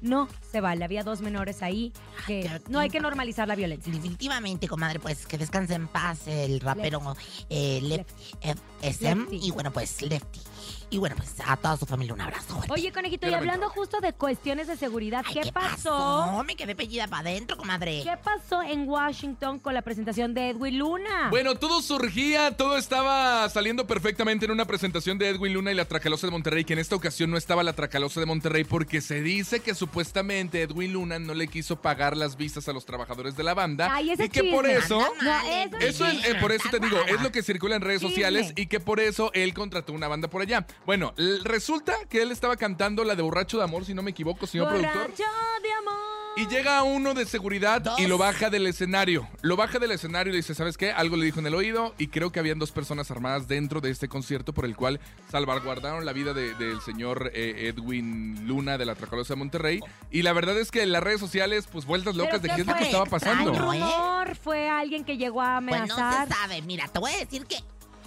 no 0.00 0.28
se 0.52 0.60
vale. 0.60 0.84
Había 0.84 1.02
dos 1.02 1.20
menores 1.20 1.62
ahí 1.62 1.92
que 2.26 2.60
no 2.68 2.78
hay 2.78 2.90
que 2.90 3.00
normalizar 3.00 3.48
la 3.48 3.54
violencia. 3.54 3.92
Definitivamente, 3.92 4.68
comadre, 4.68 5.00
pues 5.00 5.26
que 5.26 5.38
descanse 5.38 5.74
en 5.74 5.88
paz 5.88 6.26
el 6.26 6.60
rapero 6.60 7.00
eh, 7.48 7.80
Lefty 7.82 8.24
eh, 8.42 8.54
SM. 8.82 9.22
Lefty. 9.22 9.40
Y 9.42 9.50
bueno, 9.50 9.72
pues 9.72 10.02
Lefty. 10.02 10.40
Y 10.90 10.98
bueno, 10.98 11.16
pues 11.16 11.34
a 11.44 11.56
toda 11.56 11.76
su 11.76 11.86
familia 11.86 12.14
un 12.14 12.20
abrazo. 12.20 12.54
fuerte. 12.54 12.72
Oye, 12.72 12.92
conejito, 12.92 13.28
y 13.28 13.34
hablando 13.34 13.68
justo 13.68 14.00
de 14.00 14.12
cuestiones 14.12 14.66
de 14.68 14.76
seguridad, 14.76 15.24
Ay, 15.26 15.40
¿qué, 15.42 15.52
pasó? 15.52 16.42
Me 16.44 16.56
quedé 16.56 16.74
pellida 16.74 17.08
para 17.08 17.30
adentro, 17.30 17.56
comadre. 17.56 18.02
¿Qué 18.02 18.16
pasó 18.22 18.62
en 18.62 18.88
Washington 18.88 19.58
con 19.58 19.74
la 19.74 19.82
presentación 19.82 20.34
de 20.34 20.50
Edwin 20.50 20.78
Luna? 20.78 21.28
Bueno, 21.30 21.56
todo 21.56 21.82
surgía, 21.82 22.56
todo 22.56 22.76
estaba 22.76 23.48
saliendo 23.48 23.86
perfectamente 23.86 24.44
en 24.44 24.52
una 24.52 24.66
presentación 24.66 25.18
de 25.18 25.30
Edwin 25.30 25.54
Luna 25.54 25.72
y 25.72 25.74
la 25.74 25.84
Tracalosa 25.84 26.26
de 26.26 26.30
Monterrey, 26.30 26.64
que 26.64 26.74
en 26.74 26.78
esta 26.78 26.96
ocasión 26.96 27.30
no 27.30 27.36
estaba 27.36 27.62
la 27.62 27.72
Tracalosa 27.72 28.20
de 28.20 28.26
Monterrey 28.26 28.64
porque 28.64 29.00
se 29.00 29.20
dice 29.22 29.60
que 29.60 29.74
supuestamente 29.74 30.62
Edwin 30.62 30.92
Luna 30.92 31.18
no 31.18 31.34
le 31.34 31.48
quiso 31.48 31.80
pagar 31.80 32.16
las 32.16 32.36
visas 32.36 32.68
a 32.68 32.72
los 32.72 32.84
trabajadores 32.84 33.36
de 33.36 33.42
la 33.42 33.54
banda 33.54 33.88
Ay, 33.92 34.10
ese 34.10 34.26
y 34.26 34.28
que 34.28 34.44
por 34.44 34.66
eso... 34.66 35.00
No, 35.22 35.40
eso. 35.40 35.76
Eso 35.78 36.06
es, 36.06 36.28
eh, 36.28 36.34
por 36.40 36.52
eso 36.52 36.68
te 36.70 36.78
digo, 36.78 36.98
es 37.06 37.20
lo 37.20 37.32
que 37.32 37.42
circula 37.42 37.76
en 37.76 37.82
redes 37.82 38.00
Chisme. 38.00 38.14
sociales 38.14 38.52
y 38.56 38.66
que 38.66 38.80
por 38.80 39.00
eso 39.00 39.30
él 39.34 39.54
contrató 39.54 39.92
una 39.92 40.08
banda 40.08 40.28
por 40.28 40.42
allá. 40.42 40.53
Bueno, 40.86 41.14
resulta 41.44 41.94
que 42.08 42.22
él 42.22 42.30
estaba 42.32 42.56
cantando 42.56 43.04
la 43.04 43.14
de 43.14 43.22
Borracho 43.22 43.58
de 43.58 43.64
Amor, 43.64 43.84
si 43.84 43.94
no 43.94 44.02
me 44.02 44.10
equivoco, 44.12 44.46
señor 44.46 44.68
productor. 44.68 44.94
Borracho 45.02 45.22
de 45.62 45.72
amor. 45.72 45.94
Y 46.36 46.48
llega 46.48 46.82
uno 46.82 47.14
de 47.14 47.26
seguridad 47.26 47.80
Dos. 47.80 48.00
y 48.00 48.08
lo 48.08 48.18
baja 48.18 48.50
del 48.50 48.66
escenario. 48.66 49.28
Lo 49.42 49.54
baja 49.54 49.78
del 49.78 49.92
escenario 49.92 50.30
y 50.30 50.32
le 50.32 50.38
dice, 50.38 50.52
¿sabes 50.56 50.76
qué? 50.76 50.90
Algo 50.90 51.16
le 51.16 51.26
dijo 51.26 51.38
en 51.38 51.46
el 51.46 51.54
oído 51.54 51.94
y 51.96 52.08
creo 52.08 52.32
que 52.32 52.40
habían 52.40 52.58
dos 52.58 52.72
personas 52.72 53.08
armadas 53.12 53.46
dentro 53.46 53.80
de 53.80 53.90
este 53.90 54.08
concierto 54.08 54.52
por 54.52 54.64
el 54.64 54.74
cual 54.74 54.98
salvaguardaron 55.30 56.04
la 56.04 56.12
vida 56.12 56.32
de- 56.34 56.54
del 56.54 56.80
señor 56.80 57.30
eh, 57.34 57.72
Edwin 57.72 58.48
Luna 58.48 58.78
de 58.78 58.84
la 58.84 58.96
Tracalosa 58.96 59.34
de 59.34 59.38
Monterrey. 59.38 59.80
Y 60.10 60.22
la 60.22 60.32
verdad 60.32 60.58
es 60.58 60.72
que 60.72 60.82
en 60.82 60.90
las 60.90 61.04
redes 61.04 61.20
sociales, 61.20 61.68
pues 61.70 61.84
vueltas 61.86 62.16
locas 62.16 62.42
de 62.42 62.48
¿Pero 62.48 62.54
qué 62.56 62.60
es 62.62 62.66
lo 62.66 62.74
que 62.74 62.84
estaba 62.84 63.06
pasando. 63.06 63.52
¿Un 63.52 63.58
rumor? 63.58 64.34
¿Fue 64.34 64.68
alguien 64.68 65.04
que 65.04 65.16
llegó 65.16 65.40
a 65.40 65.60
Pues 65.60 65.70
no 65.88 65.94
amenazar? 65.94 66.26
se 66.28 66.34
sabe. 66.34 66.62
Mira, 66.62 66.88
te 66.88 66.98
voy 66.98 67.12
a 67.12 67.18
decir 67.18 67.46
que 67.46 67.58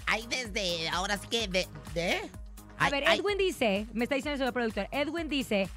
hay 0.07 0.25
desde. 0.27 0.89
Ahora 0.89 1.17
sí 1.17 1.27
que. 1.27 1.47
De, 1.47 1.67
de- 1.93 2.21
A 2.79 2.89
ver, 2.89 3.03
Edwin 3.07 3.37
dice, 3.37 3.85
me 3.93 4.03
está 4.05 4.15
diciendo 4.15 4.33
el 4.33 4.39
señor 4.39 4.53
productor, 4.53 4.87
Edwin 4.91 5.29
dice 5.29 5.69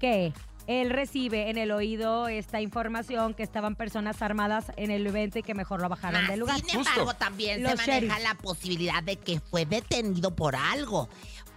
que 0.00 0.32
él 0.66 0.90
recibe 0.90 1.50
en 1.50 1.58
el 1.58 1.70
oído 1.72 2.26
esta 2.28 2.60
información 2.60 3.34
que 3.34 3.42
estaban 3.42 3.76
personas 3.76 4.22
armadas 4.22 4.66
en 4.76 4.90
el 4.90 5.06
evento 5.06 5.38
y 5.38 5.42
que 5.42 5.52
mejor 5.54 5.80
lo 5.82 5.88
bajaron 5.90 6.22
Más 6.22 6.30
del 6.30 6.40
lugar. 6.40 6.58
Sin 6.60 6.70
embargo, 6.78 7.04
Justo. 7.04 7.18
también 7.18 7.62
Los 7.62 7.72
se 7.80 7.86
maneja 7.86 8.18
la 8.20 8.34
posibilidad 8.34 9.02
de 9.02 9.16
que 9.16 9.40
fue 9.40 9.66
detenido 9.66 10.34
por 10.34 10.56
algo. 10.56 11.08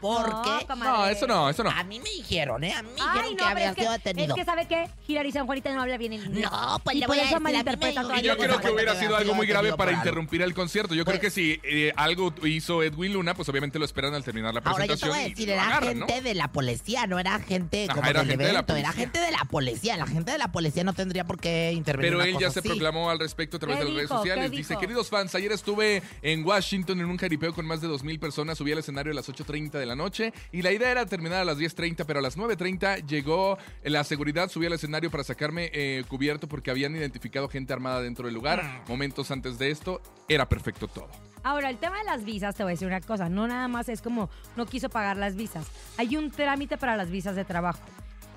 Porque 0.02 0.66
comadre. 0.68 0.92
No, 0.98 1.08
eso 1.08 1.28
no, 1.28 1.50
eso 1.50 1.64
no. 1.64 1.72
a 1.72 1.84
mí 1.84 2.00
me 2.00 2.10
dijeron, 2.10 2.64
¿eh? 2.64 2.74
A 2.74 2.82
mí 2.84 2.90
me 2.90 2.96
dijeron 2.96 3.22
Ay, 3.24 3.30
que 3.30 3.36
no, 3.36 3.38
pero 3.38 3.50
había 3.50 3.70
es 3.70 3.76
que, 3.76 3.82
sido 3.82 3.92
detenido. 3.94 4.28
es 4.36 4.40
que 4.40 4.46
¿sabe 4.46 4.68
qué? 4.68 4.90
Hilary 5.08 5.32
San 5.32 5.46
Juanita 5.46 5.74
no 5.74 5.82
habla 5.82 5.98
bien 5.98 6.14
el 6.14 6.26
inglés. 6.26 6.50
No, 6.52 6.80
pues 6.84 6.96
y 6.96 7.00
le 7.00 7.06
por 7.08 7.16
voy 7.16 7.20
a 7.24 7.28
eso 7.30 7.36
decir, 7.36 7.36
a 7.36 7.40
mí 7.40 7.44
me 7.44 7.52
malinterpreta 7.52 7.90
dijo- 7.92 8.02
todavía 8.04 8.22
Y 8.24 8.28
yo 8.28 8.38
creo 8.38 8.60
que 8.62 8.70
hubiera 8.72 8.96
sido 8.96 9.16
algo 9.16 9.34
muy 9.34 9.48
grave 9.48 9.74
para 9.74 9.92
interrumpir 9.94 10.42
el 10.42 10.54
concierto. 10.54 10.94
Yo 10.94 11.04
creo 11.06 11.20
Pues- 11.20 11.34
que 11.34 11.42
si 11.42 11.60
eh, 11.64 11.92
algo 11.96 12.34
hizo 12.44 12.84
Edwin 12.84 13.14
Luna, 13.14 13.34
pues 13.34 13.50
obviamente 13.50 13.80
lo 13.80 13.86
esperan 13.86 14.14
al 14.14 14.24
terminar 14.24 14.54
la 14.54 14.60
Ahora 14.62 14.86
yo 14.86 14.94
te 14.96 15.00
presentación. 15.00 15.10
voy 15.10 15.20
a 15.20 15.28
y 15.28 15.30
decir, 15.32 15.48
lo 15.48 15.54
era 15.54 15.66
agarran, 15.68 16.00
¿no? 16.00 16.06
gente 16.08 16.22
de 16.22 16.36
la 16.36 16.48
policía, 16.52 17.08
no 17.08 17.20
era 17.20 17.40
gente 17.40 17.86
Ajá, 17.86 17.94
como 17.96 18.08
era 18.10 18.20
del 18.22 18.30
gente 18.30 18.44
de 18.46 18.54
la 18.54 18.60
evento, 18.60 18.76
era 18.76 18.88
policía. 18.90 19.02
gente 19.06 19.20
de 19.20 19.32
la 19.32 19.46
policía. 19.46 19.98
La 19.98 20.08
gente 20.08 20.32
de 20.32 20.38
la 20.38 20.52
policía 20.52 20.84
no 20.84 20.94
tendría 20.94 21.24
por 21.26 21.40
qué 21.40 21.72
intervenir. 21.74 22.12
Pero 22.12 22.18
en 22.18 22.22
una 22.22 22.26
él 22.30 22.34
cosa 22.36 22.46
ya 22.48 22.52
se 22.52 22.60
así. 22.60 22.68
proclamó 22.70 23.10
al 23.10 23.20
respecto 23.20 23.58
a 23.58 23.60
través 23.60 23.78
¿Qué 23.78 23.84
de 23.86 23.90
las 23.90 23.96
redes 23.96 24.10
dijo? 24.10 24.22
¿Qué 24.24 24.30
sociales. 24.30 24.52
Dice, 24.52 24.70
dijo? 24.70 24.80
queridos 24.82 25.10
fans, 25.10 25.34
ayer 25.36 25.52
estuve 25.52 26.04
en 26.22 26.46
Washington 26.46 27.00
en 27.00 27.06
un 27.08 27.18
jaripeo 27.18 27.54
con 27.54 27.66
más 27.66 27.82
de 27.82 27.88
2.000 27.88 28.20
personas. 28.20 28.58
Subí 28.58 28.72
al 28.72 28.80
escenario 28.80 29.12
a 29.12 29.16
las 29.16 29.28
8.30 29.30 29.72
de 29.80 29.86
la 29.88 29.96
noche 29.96 30.34
y 30.52 30.62
la 30.62 30.72
idea 30.72 30.92
era 30.92 31.06
terminar 31.06 31.42
a 31.42 31.46
las 31.46 31.58
10.30, 31.58 32.06
pero 32.06 32.20
a 32.20 32.22
las 32.22 32.38
9.30 32.38 33.06
llegó 33.06 33.58
la 33.84 34.04
seguridad, 34.04 34.50
subí 34.50 34.66
al 34.66 34.74
escenario 34.74 35.10
para 35.10 35.24
sacarme 35.24 35.70
eh, 35.74 36.04
cubierto 36.08 36.48
porque 36.48 36.72
habían 36.72 36.96
identificado 36.96 37.50
gente 37.50 37.74
armada 37.74 38.02
dentro 38.02 38.26
del 38.26 38.36
lugar. 38.36 38.64
Mm. 38.64 38.90
Momentos 38.90 39.32
antes 39.32 39.58
de 39.58 39.72
esto, 39.72 40.02
era 40.28 40.48
perfecto 40.48 40.88
todo. 40.88 41.10
Ahora, 41.44 41.70
el 41.70 41.78
tema 41.78 41.98
de 42.00 42.04
las 42.04 42.26
visas, 42.26 42.56
te 42.56 42.64
voy 42.64 42.72
a 42.72 42.74
decir 42.74 42.88
una 42.88 43.02
cosa, 43.02 43.30
no 43.30 43.48
nada 43.48 43.68
más 43.68 43.88
es 43.90 44.02
como 44.02 44.30
no 44.56 44.66
quiso 44.66 44.90
pagar 44.90 45.18
las 45.18 45.36
visas. 45.36 45.66
Hay 45.98 46.18
un 46.18 46.32
trámite 46.32 46.78
para 46.78 46.98
las 46.98 47.10
visas 47.10 47.36
de 47.36 47.46
trabajo. 47.46 47.80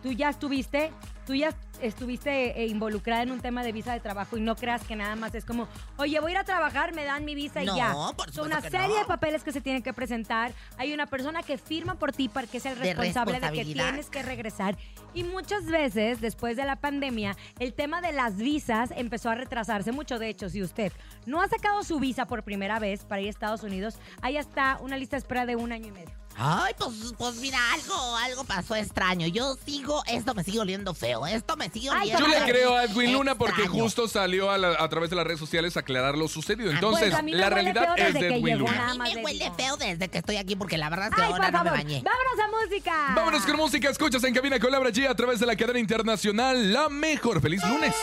Tú 0.02 0.12
ya 0.12 0.30
estuviste, 0.30 0.92
tú 1.26 1.34
ya 1.34 1.54
estuviste 1.82 2.62
eh, 2.62 2.66
involucrada 2.66 3.22
en 3.22 3.30
un 3.32 3.40
tema 3.40 3.62
de 3.62 3.72
visa 3.72 3.92
de 3.92 4.00
trabajo 4.00 4.36
y 4.38 4.40
no 4.40 4.56
creas 4.56 4.82
que 4.84 4.96
nada 4.96 5.14
más 5.16 5.34
es 5.34 5.44
como, 5.44 5.68
oye, 5.98 6.18
voy 6.20 6.30
a 6.30 6.34
ir 6.34 6.38
a 6.38 6.44
trabajar, 6.44 6.94
me 6.94 7.04
dan 7.04 7.24
mi 7.26 7.34
visa 7.34 7.62
No, 7.62 7.74
y 7.74 7.76
ya. 7.78 7.94
por 8.16 8.30
Son 8.32 8.46
una 8.46 8.62
que 8.62 8.70
serie 8.70 8.88
no. 8.88 8.98
de 8.98 9.04
papeles 9.04 9.42
que 9.44 9.52
se 9.52 9.60
tienen 9.60 9.82
que 9.82 9.92
presentar. 9.92 10.52
Hay 10.78 10.92
una 10.94 11.06
persona 11.06 11.42
que 11.42 11.58
firma 11.58 11.96
por 11.96 12.12
ti 12.12 12.28
para 12.30 12.46
que 12.46 12.56
es 12.58 12.66
el 12.66 12.78
De 12.78 12.94
responsable 12.94 13.34
de, 13.34 13.40
que 13.40 13.46
responsabilidad. 13.48 13.84
tienes 13.88 14.10
que 14.10 14.22
regresar. 14.22 14.78
Y 15.12 15.24
muchas 15.24 15.66
veces, 15.66 16.20
después 16.20 16.56
de 16.56 16.64
la 16.64 16.76
pandemia, 16.76 17.36
el 17.58 17.74
tema 17.74 18.00
de 18.00 18.12
las 18.12 18.36
visas 18.36 18.90
empezó 18.96 19.28
a 19.30 19.34
retrasarse 19.34 19.92
mucho. 19.92 20.18
De 20.18 20.28
hecho, 20.28 20.48
si 20.48 20.62
usted 20.62 20.92
no 21.26 21.42
ha 21.42 21.48
sacado 21.48 21.82
su 21.82 21.98
visa 22.00 22.26
por 22.26 22.42
primera 22.42 22.78
vez 22.78 23.04
para 23.04 23.20
ir 23.20 23.26
a 23.26 23.30
Estados 23.30 23.62
Unidos, 23.62 23.98
ahí 24.22 24.36
está 24.38 24.78
una 24.80 24.96
lista 24.96 25.16
de 25.16 25.18
espera 25.18 25.44
de 25.46 25.56
un 25.56 25.72
año 25.72 25.88
y 25.88 25.92
medio. 25.92 26.19
Ay, 26.42 26.72
pues, 26.78 26.90
pues 27.18 27.34
mira, 27.36 27.58
algo, 27.74 28.16
algo 28.16 28.44
pasó 28.44 28.74
extraño. 28.74 29.26
Yo 29.26 29.56
sigo, 29.66 30.02
esto 30.06 30.34
me 30.34 30.42
sigue 30.42 30.58
oliendo 30.60 30.94
feo. 30.94 31.26
Esto 31.26 31.54
me 31.58 31.68
sigue 31.68 31.90
Ay, 31.90 32.12
oliendo 32.14 32.20
Yo 32.20 32.26
le 32.28 32.50
creo 32.50 32.74
a 32.76 32.84
Edwin 32.84 33.12
Luna 33.12 33.34
porque 33.34 33.60
extraño. 33.62 33.82
justo 33.82 34.08
salió 34.08 34.50
a, 34.50 34.56
la- 34.56 34.76
a 34.82 34.88
través 34.88 35.10
de 35.10 35.16
las 35.16 35.26
redes 35.26 35.38
sociales 35.38 35.76
a 35.76 35.80
aclarar 35.80 36.16
lo 36.16 36.28
sucedido. 36.28 36.70
Entonces, 36.70 37.10
Pues 37.10 37.14
a 37.18 37.22
mí 37.22 37.32
me 37.32 37.38
la 37.38 37.48
huele 37.48 37.54
realidad 37.74 37.94
feo 37.94 38.06
es 38.06 38.14
desde 38.14 38.20
de 38.26 38.28
que 38.32 38.34
Edwin 38.40 38.46
llegó 38.56 38.58
Luna. 38.68 38.72
nada 38.78 38.88
A 38.88 38.92
mí 38.94 38.98
más 38.98 39.08
me 39.10 39.14
le 39.16 39.24
huele 39.24 39.52
feo 39.54 39.76
desde 39.76 40.08
que 40.08 40.18
estoy 40.18 40.36
aquí 40.38 40.56
porque 40.56 40.78
la 40.78 40.88
verdad 40.88 41.08
es 41.10 41.14
que 41.14 41.22
Ay, 41.22 41.30
ahora 41.32 41.50
no 41.50 41.58
me 41.58 41.64
favor, 41.70 41.72
bañé. 41.84 42.02
vámonos 42.02 42.40
a 42.42 42.64
música. 42.64 43.12
Vámonos 43.14 43.42
con 43.42 43.56
música, 43.56 43.90
escuchas 43.90 44.24
en 44.24 44.32
cabina 44.34 44.58
con 44.58 44.72
Laura 44.72 44.90
G 44.90 45.08
a 45.08 45.14
través 45.14 45.40
de 45.40 45.46
la 45.46 45.56
cadena 45.56 45.78
internacional 45.78 46.72
La 46.72 46.88
Mejor. 46.88 47.42
¡Feliz 47.42 47.62
lunes! 47.68 47.94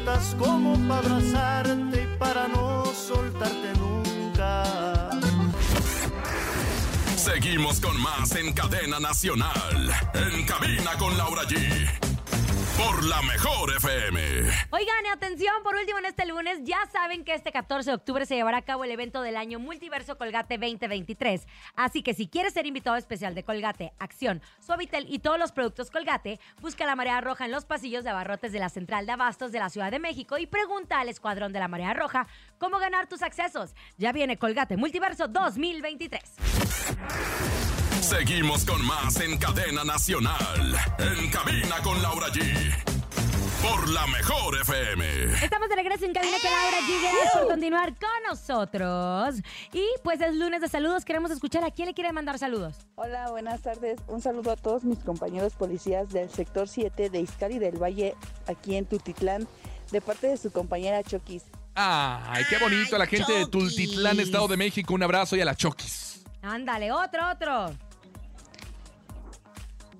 Estás 0.00 0.34
como 0.38 0.78
para 0.88 1.00
abrazarte 1.00 2.04
y 2.04 2.18
para 2.18 2.48
no 2.48 2.86
soltarte 2.86 3.74
nunca. 3.78 5.10
Seguimos 7.16 7.80
con 7.80 8.00
más 8.00 8.34
en 8.34 8.54
cadena 8.54 8.98
nacional. 8.98 9.90
En 10.14 10.46
cabina 10.46 10.92
con 10.98 11.18
Laura 11.18 11.42
G. 11.42 12.09
Por 12.80 13.04
la 13.04 13.20
mejor 13.20 13.70
FM. 13.76 14.20
Oigan, 14.70 15.06
atención, 15.12 15.54
por 15.62 15.74
último 15.76 15.98
en 15.98 16.06
este 16.06 16.24
lunes, 16.24 16.60
ya 16.64 16.78
saben 16.90 17.24
que 17.24 17.34
este 17.34 17.52
14 17.52 17.90
de 17.90 17.94
octubre 17.94 18.24
se 18.24 18.36
llevará 18.36 18.56
a 18.58 18.62
cabo 18.62 18.84
el 18.84 18.90
evento 18.90 19.20
del 19.20 19.36
año 19.36 19.58
Multiverso 19.58 20.16
Colgate 20.16 20.56
2023. 20.56 21.46
Así 21.76 22.02
que 22.02 22.14
si 22.14 22.26
quieres 22.26 22.54
ser 22.54 22.64
invitado 22.64 22.96
especial 22.96 23.34
de 23.34 23.44
Colgate, 23.44 23.92
Acción, 23.98 24.40
Suavitel 24.60 25.04
y 25.10 25.18
todos 25.18 25.38
los 25.38 25.52
productos 25.52 25.90
Colgate, 25.90 26.40
busca 26.62 26.86
la 26.86 26.96
Marea 26.96 27.20
Roja 27.20 27.44
en 27.44 27.50
los 27.52 27.66
pasillos 27.66 28.02
de 28.02 28.10
abarrotes 28.10 28.50
de 28.50 28.60
la 28.60 28.70
Central 28.70 29.04
de 29.04 29.12
Abastos 29.12 29.52
de 29.52 29.58
la 29.58 29.68
Ciudad 29.68 29.90
de 29.90 29.98
México 29.98 30.38
y 30.38 30.46
pregunta 30.46 31.00
al 31.00 31.10
Escuadrón 31.10 31.52
de 31.52 31.58
la 31.58 31.68
Marea 31.68 31.92
Roja 31.92 32.28
cómo 32.58 32.78
ganar 32.78 33.08
tus 33.08 33.20
accesos. 33.20 33.74
Ya 33.98 34.12
viene 34.12 34.38
Colgate 34.38 34.78
Multiverso 34.78 35.28
2023. 35.28 36.22
Seguimos 38.00 38.64
con 38.64 38.84
más 38.84 39.20
en 39.20 39.36
cadena 39.38 39.84
nacional. 39.84 40.74
En 40.98 41.30
cabina 41.30 41.76
con 41.82 42.00
Laura 42.02 42.28
G. 42.28 42.42
Por 43.62 43.88
la 43.90 44.06
mejor 44.06 44.58
FM. 44.62 45.34
Estamos 45.44 45.68
de 45.68 45.76
regreso 45.76 46.06
en 46.06 46.14
cabina 46.14 46.36
con 46.40 46.50
Laura 46.50 46.78
G. 46.80 47.02
Gracias 47.02 47.32
por 47.34 47.48
continuar 47.48 47.94
con 47.98 48.08
nosotros. 48.28 49.36
Y 49.72 49.84
pues 50.02 50.20
es 50.22 50.34
lunes 50.34 50.60
de 50.62 50.68
saludos. 50.68 51.04
Queremos 51.04 51.30
escuchar 51.30 51.62
a 51.64 51.70
quién 51.70 51.88
le 51.88 51.94
quiere 51.94 52.10
mandar 52.12 52.38
saludos. 52.38 52.74
Hola, 52.96 53.30
buenas 53.30 53.60
tardes. 53.60 54.00
Un 54.08 54.22
saludo 54.22 54.52
a 54.52 54.56
todos 54.56 54.82
mis 54.84 54.98
compañeros 55.00 55.52
policías 55.54 56.08
del 56.08 56.30
sector 56.30 56.68
7 56.68 57.10
de 57.10 57.20
Izcali 57.20 57.58
del 57.58 57.80
Valle, 57.80 58.14
aquí 58.46 58.76
en 58.76 58.86
Tutitlán, 58.86 59.46
de 59.92 60.00
parte 60.00 60.28
de 60.28 60.36
su 60.38 60.50
compañera 60.50 61.02
Chokis. 61.02 61.44
Ay, 61.74 62.44
qué 62.48 62.58
bonito. 62.58 62.96
A 62.96 62.98
la 62.98 63.04
Ay, 63.04 63.10
gente 63.10 63.32
de. 63.32 63.46
Tultitlán, 63.46 64.18
Estado 64.20 64.48
de 64.48 64.56
México, 64.56 64.94
un 64.94 65.02
abrazo 65.02 65.36
y 65.36 65.42
a 65.42 65.44
la 65.44 65.54
Chokis. 65.54 66.24
Ándale, 66.42 66.90
otro, 66.90 67.30
otro. 67.30 67.76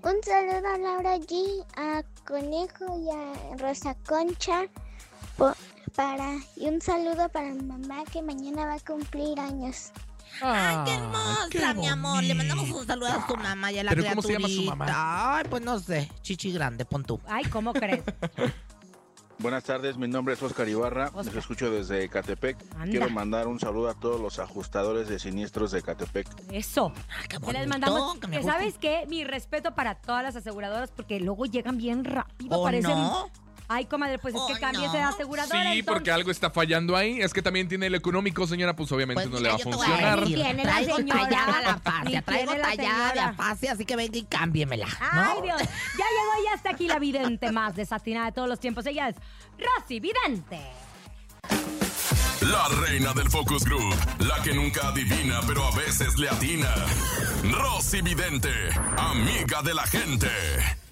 Un 0.03 0.17
saludo 0.25 0.67
a 0.75 0.79
Laura 0.79 1.17
G, 1.19 1.65
a 1.77 2.03
Conejo 2.27 2.99
y 2.99 3.11
a 3.11 3.57
Rosa 3.59 3.95
Concha. 4.07 4.63
para, 5.95 6.37
y 6.57 6.69
un 6.69 6.81
saludo 6.81 7.29
para 7.29 7.51
mi 7.51 7.63
mamá 7.63 8.05
que 8.11 8.23
mañana 8.23 8.65
va 8.67 8.75
a 8.75 8.81
cumplir 8.81 9.39
años. 9.39 9.91
Ay, 10.43 10.77
qué 10.87 10.93
qué 11.51 11.59
hermosa, 11.59 11.75
mi 11.75 11.87
amor. 11.89 12.23
Le 12.23 12.35
mandamos 12.35 12.71
un 12.71 12.87
saludo 12.87 13.09
a 13.09 13.27
tu 13.27 13.37
mamá 13.37 13.73
y 13.73 13.79
a 13.79 13.85
la 13.85 13.91
¿Pero 13.91 14.05
cómo 14.09 14.23
se 14.23 14.33
llama 14.33 14.49
su 14.49 14.55
criaturita. 14.55 14.75
mamá? 14.87 15.37
Ay, 15.37 15.45
pues 15.51 15.63
no 15.63 15.79
sé. 15.81 16.11
Chichi 16.23 16.53
grande, 16.53 16.85
pon 16.85 17.05
tú. 17.05 17.21
Ay, 17.27 17.45
¿cómo 17.47 17.73
crees? 17.73 18.03
Buenas 19.41 19.65
tardes, 19.65 19.97
mi 19.97 20.07
nombre 20.07 20.35
es 20.35 20.43
Oscar 20.43 20.69
Ibarra, 20.69 21.07
Oscar. 21.07 21.25
les 21.25 21.37
escucho 21.37 21.71
desde 21.71 22.11
Catepec. 22.11 22.59
Anda. 22.75 22.91
Quiero 22.91 23.09
mandar 23.09 23.49
un 23.49 23.59
saludo 23.59 23.89
a 23.89 23.95
todos 23.95 24.21
los 24.21 24.39
ajustadores 24.39 25.09
de 25.09 25.19
siniestros 25.19 25.71
de 25.71 25.81
Catepec. 25.81 26.27
Eso. 26.53 26.93
Ay, 27.19 27.27
qué 27.27 27.53
les 27.55 27.67
mandamos. 27.67 28.19
que 28.19 28.27
me 28.27 28.43
sabes 28.43 28.77
qué? 28.77 29.07
Mi 29.09 29.25
respeto 29.25 29.75
para 29.75 29.95
todas 29.95 30.23
las 30.23 30.37
aseguradoras 30.37 30.91
porque 30.91 31.21
luego 31.21 31.47
llegan 31.47 31.79
bien 31.79 32.05
rápido. 32.05 32.59
¿O 32.59 32.65
parecen. 32.65 32.91
no? 32.91 33.31
Ay, 33.73 33.85
comadre, 33.85 34.19
pues 34.19 34.35
es 34.35 34.41
¿O 34.41 34.49
que 34.49 34.55
cámbiese 34.59 34.87
no? 34.89 34.93
de 34.95 35.03
aseguradora. 35.03 35.53
Sí, 35.61 35.67
entonces. 35.69 35.85
porque 35.87 36.11
algo 36.11 36.33
está 36.33 36.51
fallando 36.51 36.97
ahí. 36.97 37.21
Es 37.21 37.33
que 37.33 37.41
también 37.41 37.69
tiene 37.69 37.87
el 37.87 37.95
económico, 37.95 38.45
señora, 38.45 38.75
pues 38.75 38.91
obviamente 38.91 39.23
Pues 39.29 39.31
no 39.31 39.39
mira, 39.39 39.43
le 39.43 39.49
va 39.49 39.55
a 39.55 39.59
funcionar. 39.77 40.21
decir. 40.23 40.37
Tiene 40.37 40.65
la 40.65 40.71
traigo 40.73 40.97
señora. 40.97 41.21
tallada 41.21 41.61
la 41.63 41.73
Ni 41.75 41.81
fascia, 41.81 42.23
traigo 42.23 42.55
la 42.57 43.71
así 43.71 43.85
que 43.85 43.95
venga 43.95 44.19
y 44.19 44.25
cámbiemela. 44.25 44.89
Ay. 45.01 45.43
Dios. 45.45 45.61
Ya 45.61 46.05
llegó 46.05 46.49
ya 46.49 46.55
hasta 46.55 46.71
aquí 46.71 46.89
la 46.89 46.99
vidente 46.99 47.53
más 47.53 47.77
desatinada 47.77 48.27
de 48.27 48.33
todos 48.33 48.49
los 48.49 48.59
tiempos. 48.59 48.85
Ella 48.87 49.09
es 49.09 49.17
Rosy 49.57 50.01
Vidente. 50.01 50.61
La 52.41 52.67
reina 52.85 53.13
del 53.13 53.31
Focus 53.31 53.63
Group. 53.65 53.95
La 54.19 54.43
que 54.43 54.53
nunca 54.53 54.89
adivina, 54.89 55.41
pero 55.47 55.65
a 55.65 55.77
veces 55.77 56.19
le 56.19 56.29
atina. 56.29 56.75
Rosy 57.53 58.03
Vidente. 58.03 58.51
Amiga 58.97 59.63
de 59.63 59.75
la 59.75 59.87
gente. 59.87 60.29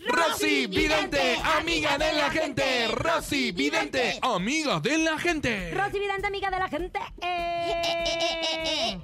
Rosy 0.09 0.67
Vidente, 0.67 1.39
amiga 1.59 1.99
de 1.99 2.13
la 2.13 2.31
gente. 2.31 2.89
Rosy 2.89 3.53
Vidente, 3.53 4.19
amiga 4.23 4.81
de 4.81 4.99
la 4.99 5.19
gente. 5.19 5.71
Rosy 5.73 5.99
Vidente, 5.99 6.27
amiga 6.27 6.51
de 6.51 6.59
la 6.59 6.69
gente. 6.69 6.99
Eh. 7.21 9.01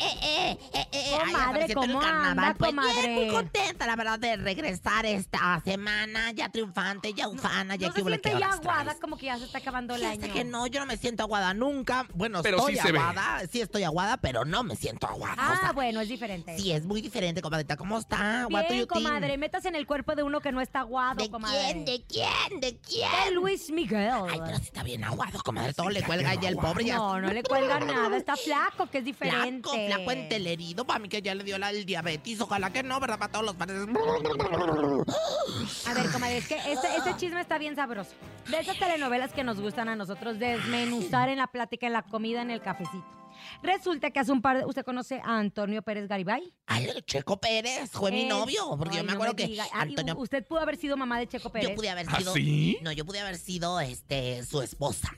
Comadre, 1.20 1.64
Ay, 1.68 1.75
¿cómo 1.75 2.00
anda, 2.00 2.54
Pues 2.58 2.70
comadre? 2.70 3.08
muy 3.08 3.28
contenta, 3.28 3.87
la 3.87 3.96
verdad, 3.96 4.18
de 4.18 4.37
regresar 4.37 5.06
esta 5.06 5.61
semana 5.64 6.32
ya 6.32 6.49
triunfante, 6.49 7.12
ya 7.14 7.28
ufana, 7.28 7.76
ya 7.76 7.88
¿No 7.88 7.92
que 7.94 8.00
se 8.00 8.02
hubo 8.02 8.08
siente 8.11 8.30
que 8.32 8.38
ya 8.40 8.49
aguada 8.50 8.94
como 9.00 9.16
que 9.16 9.26
ya 9.26 9.38
se 9.38 9.44
está 9.44 9.58
acabando 9.58 9.94
el 9.94 10.04
año? 10.04 10.32
que 10.32 10.44
no, 10.44 10.66
yo 10.66 10.80
no 10.80 10.87
me 10.87 10.96
siento 10.96 11.23
aguada 11.23 11.54
nunca. 11.54 12.06
Bueno, 12.14 12.42
Pero 12.42 12.58
estoy 12.58 12.76
sí 12.76 12.80
se 12.82 12.92
ve. 12.92 12.99
aguada, 12.99 13.42
sí 13.50 13.61
estoy 13.61 13.84
aguada, 13.84 14.16
pero 14.16 14.44
no 14.44 14.62
me 14.64 14.76
siento 14.76 15.06
aguada. 15.06 15.34
Ah, 15.38 15.54
o 15.56 15.61
sea, 15.61 15.73
bueno, 15.73 16.00
es 16.00 16.08
diferente. 16.08 16.56
sí, 16.58 16.73
es 16.73 16.84
muy 16.84 17.00
diferente, 17.00 17.40
comadrita. 17.42 17.76
¿Cómo 17.76 17.99
está? 17.99 18.46
Bien, 18.49 18.87
comadre, 18.87 19.37
metas 19.38 19.64
en 19.66 19.75
el 19.76 19.87
cuerpo 19.87 20.14
de 20.14 20.23
uno 20.23 20.40
que 20.40 20.52
no 20.52 20.61
está 20.61 20.80
aguado, 20.99 21.23
¿De 21.25 21.31
comadre. 21.31 21.59
quién? 21.59 21.85
¿De 21.85 22.05
quién? 22.07 22.61
¿De 22.61 22.77
quién? 22.79 23.11
De 23.27 23.31
Luis 23.33 23.71
Miguel. 23.71 24.11
Ay, 24.29 24.41
pero 24.45 24.57
sí 24.59 24.63
está 24.65 24.83
bien 24.83 25.03
aguado, 25.05 25.43
comadre. 25.43 25.75
Todo 25.75 25.91
le 25.91 26.03
cuelga 26.03 26.35
ya 26.35 26.49
el 26.49 26.57
pobre. 26.57 26.85
Ya 26.85 26.97
No, 26.97 27.21
no 27.21 27.33
le 27.33 27.43
cuelga 27.43 27.81
nada, 27.81 28.17
está 28.17 28.37
flaco, 28.37 28.87
que 28.89 28.99
es 28.99 29.05
diferente. 29.05 29.69
Flaco, 29.69 29.87
flaco 29.87 30.11
entelerido. 30.13 30.85
Para 30.85 30.99
mí 31.01 31.09
que 31.09 31.21
ya 31.23 31.35
le 31.35 31.43
dio 31.45 31.59
la, 31.59 31.71
el 31.71 31.85
diabetes. 31.85 32.41
Ojalá 32.41 32.71
que 32.71 32.83
no, 32.83 33.01
¿verdad? 33.01 33.19
Para 33.19 33.33
todos 33.33 33.45
los 33.45 33.55
padres. 33.57 33.81
A 35.87 35.95
ver, 35.95 36.11
comadre, 36.13 36.39
es 36.39 36.49
que 36.49 36.57
este, 36.57 36.97
este 36.97 37.17
chisme 37.17 37.41
está 37.41 37.59
bien 37.59 37.75
sabroso. 37.77 38.13
De 38.49 38.61
esas 38.61 38.79
telenovelas 38.79 39.33
que 39.33 39.43
nos 39.45 39.61
gustan 39.61 39.89
a 39.89 39.97
nosotros 39.97 40.39
desmenuzar 40.39 41.29
en 41.29 41.39
la 41.39 41.47
plática, 41.49 41.87
en 41.87 41.93
la 41.93 42.03
comida, 42.03 42.43
en 42.43 42.51
el 42.51 42.61
cafecito. 42.61 43.05
Resulta 43.62 44.11
que 44.11 44.21
hace 44.21 44.33
un 44.33 44.41
par 44.43 44.59
de... 44.59 44.64
¿Usted 44.64 44.85
conoce 44.85 45.21
a 45.25 45.38
Antonio 45.38 45.83
Pérez 45.83 46.09
Garibay? 46.09 46.55
Ay, 46.67 46.88
Checo 47.07 47.38
Pérez 47.41 47.91
fue 47.91 48.11
mi 48.11 48.23
Eh, 48.23 48.29
novio. 48.29 48.76
Porque 48.79 48.97
ay, 48.97 48.99
yo 48.99 49.05
me 49.05 49.09
no 49.09 49.14
acuerdo 49.14 49.37
que 49.37 49.47
diga. 49.47 49.64
Ah, 49.73 49.83
Antonio. 49.83 50.17
Usted 50.19 50.45
pudo 50.47 50.61
haber 50.61 50.76
sido 50.76 50.97
mamá 50.97 51.19
de 51.19 51.26
Checo 51.29 51.50
Pérez. 51.50 51.69
Yo 51.71 51.75
pude 51.75 51.91
haber 51.91 52.07
¿Ah, 52.09 52.19
sido. 52.19 52.33
sí? 52.35 52.79
No, 52.83 52.93
yo 52.93 53.05
pude 53.05 53.21
haber 53.21 53.37
sido 53.37 53.81
este 53.81 54.43
su 54.45 54.61
esposa. 54.62 55.14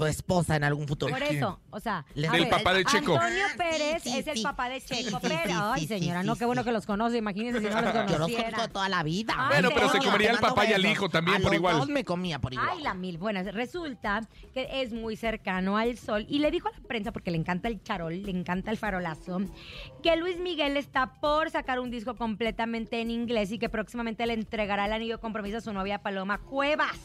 Su 0.00 0.06
esposa 0.06 0.56
en 0.56 0.64
algún 0.64 0.88
futuro. 0.88 1.12
Por 1.12 1.22
eso, 1.22 1.60
o 1.70 1.78
sea, 1.80 1.98
a 2.28 2.32
ver, 2.32 2.48
papá 2.48 2.72
de 2.74 2.84
Checo. 2.84 3.14
Antonio 3.16 3.44
sí, 3.50 3.56
Pérez 3.58 4.02
sí, 4.02 4.18
es 4.18 4.26
el 4.26 4.36
sí. 4.38 4.42
papá 4.42 4.68
de 4.68 4.80
Checo 4.80 5.20
sí, 5.20 5.28
Pérez. 5.28 5.40
sí, 5.46 5.52
Ay, 5.54 5.80
sí, 5.82 5.86
señora, 5.86 6.20
sí, 6.22 6.26
no, 6.26 6.34
sí, 6.34 6.38
qué 6.38 6.44
bueno 6.46 6.62
sí. 6.62 6.66
que 6.66 6.72
los 6.72 6.86
conoce. 6.86 7.18
Imagínense 7.18 7.60
si 7.60 7.66
no 7.66 7.80
los 7.82 7.92
Yo 7.94 8.00
los 8.02 8.12
conociera. 8.12 8.42
conozco 8.44 8.62
de 8.62 8.68
toda 8.68 8.88
la 8.88 9.02
vida. 9.02 9.34
Ay, 9.36 9.48
Bueno, 9.60 9.70
pero 9.74 9.88
se 9.90 9.98
comería 9.98 10.28
Te 10.30 10.36
al 10.36 10.40
mando 10.42 10.48
papá 10.54 10.66
y 10.68 10.72
al 10.72 10.82
besos. 10.82 10.96
hijo 10.96 11.08
también 11.10 11.36
A 11.36 11.40
por 11.40 11.50
los 11.50 11.54
igual. 11.56 11.78
dos 11.78 11.88
me 11.88 12.04
comía 12.04 12.38
por 12.38 12.52
igual. 12.52 12.68
Ay, 12.72 12.82
la 12.82 12.94
mil. 12.94 13.18
Bueno, 13.18 13.42
resulta 13.52 14.22
que 14.54 14.68
es 14.82 14.92
muy 14.92 15.16
cercano 15.16 15.76
al 15.76 15.96
sol 15.98 16.26
y 16.28 16.38
le 16.38 16.50
dijo 16.50 16.68
a 16.68 16.72
la 16.72 16.80
prensa, 16.88 17.12
porque 17.12 17.30
le 17.30 17.36
encanta 17.36 17.68
el 17.68 17.82
charol, 17.82 18.22
le 18.22 18.30
encanta 18.30 18.70
el 18.70 18.76
farolazo, 18.78 19.40
que 20.02 20.16
Luis 20.16 20.38
Miguel 20.38 20.76
está 20.76 21.20
por 21.20 21.50
sacar 21.50 21.78
un 21.80 21.90
disco 21.90 22.16
completamente 22.16 23.00
en 23.00 23.10
inglés 23.10 23.52
y 23.52 23.58
que 23.58 23.68
próximamente 23.68 24.26
le 24.26 24.32
entregará 24.34 24.86
el 24.86 24.92
anillo 24.92 25.16
de 25.16 25.20
compromiso 25.20 25.58
a 25.58 25.60
su 25.60 25.72
novia 25.72 25.98
Paloma 26.02 26.38
Cuevas. 26.38 26.96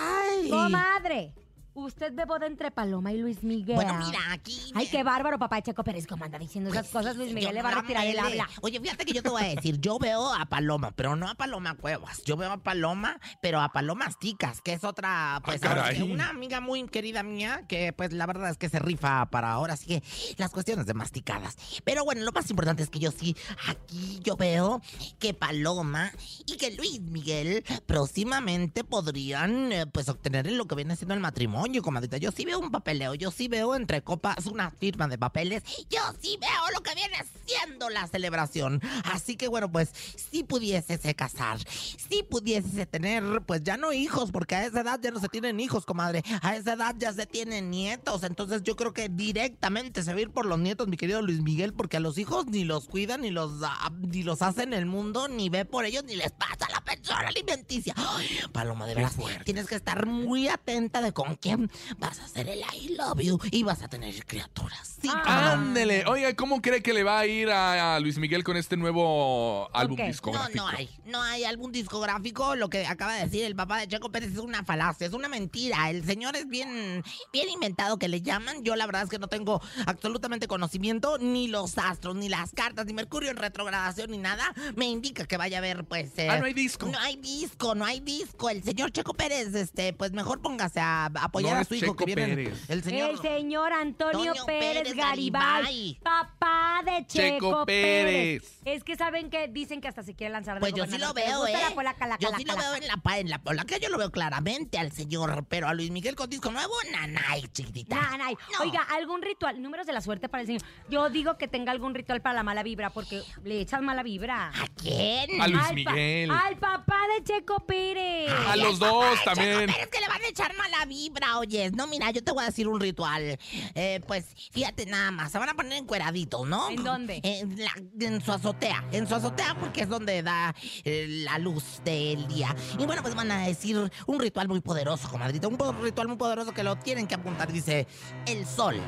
Ay. 0.00 0.50
Comadre, 0.50 1.32
usted 1.74 2.12
ve 2.14 2.24
boda 2.24 2.46
entre 2.46 2.70
Paloma 2.70 3.12
y 3.12 3.18
Luis 3.18 3.42
Miguel. 3.42 3.76
Bueno, 3.76 3.94
mira, 3.94 4.18
aquí. 4.32 4.72
Ay, 4.74 4.86
qué 4.86 5.02
bárbaro, 5.02 5.38
papá 5.38 5.56
de 5.56 5.62
Checo 5.62 5.84
Pérez, 5.84 6.06
¿cómo 6.06 6.24
anda 6.24 6.38
diciendo 6.38 6.70
esas 6.70 6.88
Pues 6.88 6.92
cosas? 7.04 7.16
Luis 7.16 7.32
Miguel 7.32 7.54
le 7.54 7.62
va 7.62 7.70
a 7.70 7.80
retirar 7.80 8.06
el 8.06 8.14
me 8.14 8.20
habla. 8.20 8.48
Oye, 8.62 8.80
fíjate 8.80 9.04
que 9.04 9.12
yo 9.12 9.22
te 9.22 9.28
voy 9.28 9.42
a 9.42 9.54
decir, 9.54 9.80
yo 9.80 9.98
veo 9.98 10.32
a 10.32 10.46
Paloma, 10.46 10.92
pero 10.92 11.16
no 11.16 11.28
a 11.28 11.34
Paloma 11.34 11.74
Cuevas. 11.74 12.22
Yo 12.24 12.36
veo 12.36 12.52
a 12.52 12.58
Paloma, 12.58 13.18
pero 13.42 13.60
a 13.60 13.70
Palomas 13.72 14.18
Ticas, 14.18 14.60
que 14.60 14.72
es 14.72 14.84
otra, 14.84 15.40
pues, 15.44 15.60
Ah, 15.64 15.90
que 15.92 16.02
una 16.02 16.28
amiga 16.28 16.60
muy 16.60 16.86
querida 16.88 17.22
mía, 17.22 17.64
que 17.68 17.92
pues 17.92 18.12
la 18.12 18.26
verdad 18.26 18.50
es 18.50 18.58
que 18.58 18.68
se 18.68 18.78
rifa 18.78 19.26
para 19.30 19.52
ahora, 19.52 19.74
así 19.74 19.86
que 19.86 20.02
las 20.36 20.50
cuestiones 20.50 20.86
de 20.86 20.94
masticadas. 20.94 21.56
Pero 21.84 22.04
bueno, 22.04 22.22
lo 22.22 22.32
más 22.32 22.48
importante 22.50 22.82
es 22.82 22.90
que 22.90 22.98
yo 22.98 23.10
sí, 23.10 23.34
aquí 23.68 24.20
yo 24.22 24.36
veo 24.36 24.80
que 25.18 25.34
Paloma 25.34 26.12
y 26.46 26.56
que 26.56 26.72
Luis 26.72 27.00
Miguel 27.00 27.64
próximamente 27.86 28.84
podrían, 28.84 29.72
eh, 29.72 29.86
pues, 29.86 30.08
obtener 30.08 30.50
lo 30.52 30.66
que 30.66 30.74
viene 30.74 30.96
siendo 30.96 31.14
el 31.14 31.20
matrimonio, 31.20 31.63
comadita. 31.82 32.16
Yo 32.18 32.30
sí 32.30 32.44
veo 32.44 32.58
un 32.58 32.70
papeleo, 32.70 33.14
yo 33.14 33.30
sí 33.30 33.48
veo 33.48 33.74
entre 33.74 34.02
copas 34.02 34.46
una 34.46 34.70
firma 34.70 35.08
de 35.08 35.18
papeles, 35.18 35.62
yo 35.90 36.00
sí 36.20 36.38
veo 36.40 36.50
lo 36.74 36.82
que 36.82 36.94
viene 36.94 37.16
siendo 37.46 37.90
la 37.90 38.06
celebración. 38.06 38.80
Así 39.04 39.36
que 39.36 39.48
bueno, 39.48 39.70
pues, 39.70 39.90
si 40.16 40.44
pudiese 40.44 40.98
casar, 41.14 41.58
si 41.68 42.22
pudiese 42.22 42.86
tener, 42.86 43.42
pues 43.46 43.62
ya 43.62 43.76
no 43.76 43.92
hijos, 43.92 44.30
porque 44.30 44.54
a 44.54 44.66
esa 44.66 44.80
edad 44.80 45.00
ya 45.02 45.10
no 45.10 45.20
se 45.20 45.28
tienen 45.28 45.60
hijos, 45.60 45.84
comadre. 45.84 46.22
A 46.42 46.56
esa 46.56 46.74
edad 46.74 46.94
ya 46.98 47.12
se 47.12 47.26
tienen 47.26 47.70
nietos. 47.70 48.22
Entonces 48.22 48.62
yo 48.62 48.76
creo 48.76 48.92
que 48.92 49.08
directamente 49.08 50.02
se 50.02 50.12
va 50.12 50.18
a 50.18 50.22
ir 50.22 50.30
por 50.30 50.46
los 50.46 50.58
nietos, 50.58 50.88
mi 50.88 50.96
querido 50.96 51.22
Luis 51.22 51.40
Miguel, 51.40 51.74
porque 51.74 51.96
a 51.96 52.00
los 52.00 52.18
hijos 52.18 52.46
ni 52.46 52.64
los 52.64 52.88
cuidan, 52.88 53.22
ni 53.22 53.30
los, 53.30 53.62
ah, 53.62 53.92
ni 54.00 54.22
los 54.22 54.42
hace 54.42 54.62
en 54.62 54.72
el 54.72 54.86
mundo, 54.86 55.28
ni 55.28 55.48
ve 55.48 55.64
por 55.64 55.84
ellos, 55.84 56.04
ni 56.04 56.16
les 56.16 56.32
pasa 56.32 56.63
pensión 57.04 57.26
alimenticia. 57.26 57.94
Ay, 57.96 58.28
Paloma, 58.52 58.86
de 58.86 58.94
verdad, 58.94 59.12
tienes 59.44 59.66
que 59.66 59.74
estar 59.74 60.06
muy 60.06 60.48
atenta 60.48 61.00
de 61.02 61.12
con 61.12 61.36
quién 61.36 61.70
vas 61.98 62.18
a 62.20 62.24
hacer 62.24 62.48
el 62.48 62.60
I 62.72 62.96
love 62.96 63.20
you 63.20 63.38
y 63.50 63.62
vas 63.62 63.82
a 63.82 63.88
tener 63.88 64.24
criaturas. 64.26 64.96
Sí, 65.00 65.08
Ah. 65.12 65.42
no. 65.56 65.62
Ándele. 65.64 66.04
Oiga, 66.06 66.34
¿cómo 66.34 66.60
cree 66.62 66.82
que 66.82 66.92
le 66.92 67.02
va 67.04 67.18
a 67.20 67.26
ir 67.26 67.50
a, 67.50 67.96
a 67.96 68.00
Luis 68.00 68.18
Miguel 68.18 68.42
con 68.42 68.56
este 68.56 68.76
nuevo 68.76 69.68
álbum? 69.74 69.98
No, 69.98 70.06
discográfico? 70.06 70.56
no 70.56 70.68
hay. 70.68 70.90
No 71.04 71.22
hay 71.22 71.44
álbum 71.44 71.70
discográfico. 71.72 72.54
Lo 72.56 72.68
que 72.68 72.86
acaba 72.86 73.14
de 73.14 73.24
decir 73.24 73.44
el 73.44 73.54
papá 73.54 73.78
de 73.80 73.88
Checo 73.88 74.10
Pérez 74.10 74.32
es 74.32 74.38
una 74.38 74.64
falacia, 74.64 75.06
es 75.06 75.12
una 75.12 75.28
mentira. 75.28 75.90
El 75.90 76.04
señor 76.04 76.36
es 76.36 76.48
bien, 76.48 77.02
bien 77.32 77.48
inventado 77.50 77.98
que 77.98 78.08
le 78.08 78.22
llaman. 78.22 78.64
Yo 78.64 78.76
la 78.76 78.86
verdad 78.86 79.02
es 79.02 79.10
que 79.10 79.18
no 79.18 79.28
tengo 79.28 79.60
absolutamente 79.86 80.48
conocimiento, 80.48 81.18
ni 81.18 81.48
los 81.48 81.76
astros, 81.78 82.16
ni 82.16 82.28
las 82.28 82.52
cartas, 82.52 82.86
ni 82.86 82.92
Mercurio 82.94 83.30
en 83.30 83.36
retrogradación, 83.36 84.10
ni 84.10 84.18
nada. 84.18 84.52
Me 84.76 84.86
indica 84.86 85.26
que 85.26 85.36
vaya 85.36 85.58
a 85.58 85.60
haber, 85.60 85.84
pues. 85.84 86.12
eh, 86.18 86.28
Ah, 86.30 86.38
no 86.38 86.46
hay 86.46 86.54
disco. 86.54 86.86
No 86.94 87.00
hay 87.00 87.16
disco, 87.16 87.74
no 87.74 87.84
hay 87.84 88.00
disco. 88.00 88.50
El 88.50 88.62
señor 88.62 88.90
Checo 88.92 89.14
Pérez, 89.14 89.54
este, 89.54 89.92
pues 89.92 90.12
mejor 90.12 90.40
póngase 90.40 90.80
a 90.80 91.06
apoyar 91.06 91.52
No 91.54 91.58
a 91.58 91.62
es 91.62 91.68
su 91.68 91.74
hijo 91.74 91.86
Checo 91.86 91.96
que 91.96 92.04
viene. 92.14 92.34
Pérez. 92.36 92.70
El 92.70 92.82
señor. 92.84 93.10
El 93.10 93.18
señor 93.18 93.72
Antonio, 93.72 94.18
Antonio 94.30 94.46
Pérez, 94.46 94.74
Pérez 94.82 94.94
Garibay, 94.94 95.62
Garibay. 95.62 96.00
papá 96.02 96.82
de 96.84 97.06
Checo, 97.06 97.34
Checo 97.48 97.66
Pérez. 97.66 98.42
Pérez. 98.42 98.60
Es 98.76 98.84
que 98.84 98.96
saben 98.96 99.28
que 99.30 99.48
dicen 99.48 99.80
que 99.80 99.88
hasta 99.88 100.02
se 100.02 100.14
quiere 100.14 100.32
lanzar 100.32 100.54
de 100.54 100.60
Pues 100.60 100.72
yo 100.74 100.86
sí 100.86 100.98
lo 100.98 101.12
veo, 101.12 101.46
¿eh? 101.46 101.52
la 101.60 101.74
polaca, 101.74 102.06
la 102.06 102.18
yo 102.18 102.28
cala, 102.28 102.38
sí 102.38 102.44
lo 102.44 102.54
cala. 102.54 102.68
veo 102.70 102.76
en 102.82 102.86
la, 102.88 103.18
en 103.18 103.30
la 103.30 103.38
polaca, 103.42 103.76
yo 103.78 103.88
lo 103.88 103.98
veo 103.98 104.10
claramente 104.10 104.78
al 104.78 104.92
señor, 104.92 105.44
pero 105.48 105.68
a 105.68 105.74
Luis 105.74 105.90
Miguel 105.90 106.14
con 106.14 106.30
disco 106.30 106.50
nuevo, 106.50 106.72
nanay, 106.92 107.42
chiquitita. 107.52 107.96
Nah. 107.96 108.16
No. 108.30 108.60
Oiga, 108.62 108.80
algún 108.94 109.20
ritual, 109.22 109.60
números 109.60 109.86
de 109.86 109.92
la 109.92 110.00
suerte 110.00 110.28
para 110.28 110.42
el 110.42 110.46
señor. 110.46 110.62
Yo 110.88 111.10
digo 111.10 111.36
que 111.38 111.48
tenga 111.48 111.72
algún 111.72 111.94
ritual 111.94 112.20
para 112.22 112.34
la 112.36 112.42
mala 112.42 112.62
vibra, 112.62 112.90
porque 112.90 113.22
le 113.42 113.60
echan 113.60 113.84
mala 113.84 114.02
vibra. 114.02 114.48
¿A 114.48 114.66
quién? 114.80 115.40
A 115.40 115.48
Luis 115.48 115.60
Al 115.62 115.68
pa- 115.68 115.72
Miguel. 115.92 116.30
al 116.30 116.56
papá 116.58 116.73
de 117.18 117.24
Checo 117.24 117.56
Pérez. 117.66 118.30
A 118.48 118.56
los 118.56 118.78
dos 118.78 118.90
papá 118.90 119.10
de 119.10 119.16
Checo 119.16 119.24
también. 119.34 119.66
Pérez 119.70 119.88
que 119.88 120.00
le 120.00 120.08
van 120.08 120.22
a 120.22 120.28
echar 120.28 120.56
mala 120.56 120.84
vibra, 120.86 121.38
oyes. 121.38 121.72
No, 121.72 121.86
mira, 121.86 122.10
yo 122.10 122.22
te 122.22 122.32
voy 122.32 122.42
a 122.42 122.46
decir 122.46 122.68
un 122.68 122.80
ritual. 122.80 123.38
Eh, 123.74 124.00
pues, 124.06 124.24
fíjate 124.52 124.86
nada 124.86 125.10
más, 125.10 125.32
se 125.32 125.38
van 125.38 125.48
a 125.48 125.54
poner 125.54 125.72
encueraditos, 125.78 126.46
¿no? 126.46 126.70
¿En 126.70 126.82
dónde? 126.84 127.20
En, 127.22 127.56
la- 127.58 128.06
en 128.06 128.20
su 128.24 128.32
azotea. 128.32 128.84
En 128.92 129.06
su 129.08 129.14
azotea 129.14 129.56
porque 129.58 129.82
es 129.82 129.88
donde 129.88 130.22
da 130.22 130.54
eh, 130.84 131.06
la 131.08 131.38
luz 131.38 131.80
del 131.84 132.26
día. 132.28 132.54
Y 132.78 132.86
bueno, 132.86 133.02
pues 133.02 133.14
van 133.14 133.30
a 133.30 133.46
decir 133.46 133.90
un 134.06 134.20
ritual 134.20 134.48
muy 134.48 134.60
poderoso, 134.60 135.08
comadrita. 135.08 135.48
Un 135.48 135.58
ritual 135.82 136.08
muy 136.08 136.16
poderoso 136.16 136.52
que 136.52 136.62
lo 136.62 136.76
tienen 136.76 137.06
que 137.06 137.14
apuntar. 137.14 137.52
Dice, 137.52 137.86
el 138.26 138.46
sol. 138.46 138.80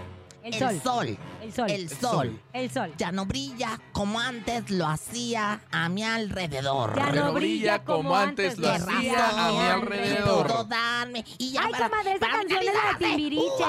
El 0.47 0.55
el 0.55 0.61
sol. 0.61 0.81
sol. 0.81 1.19
El 1.43 1.53
sol. 1.53 1.71
El 1.71 1.89
sol. 1.91 2.41
El 2.53 2.71
sol. 2.71 2.95
Ya 2.99 3.11
no 3.11 3.27
brilla 3.27 3.81
como 3.91 4.21
antes 4.21 4.71
lo 4.71 4.87
hacía 4.87 5.61
a 5.73 5.89
mi 5.89 6.05
alrededor. 6.05 6.95
Ya 6.95 7.11
no 7.11 7.33
brilla 7.33 7.83
como 7.83 8.15
antes 8.15 8.57
lo 8.57 8.71
hacía 8.71 9.29
a 9.29 9.51
mi 9.51 9.59
alrededor. 9.59 10.69
darme. 10.69 11.25
Y 11.39 11.51
ya 11.51 11.63
Ay, 11.65 11.73
comadre, 11.73 12.13
esa 12.13 12.29
canción 12.29 12.61
es 12.61 12.67
la 12.67 12.99
de 12.99 13.07
Timbiriche. 13.07 13.65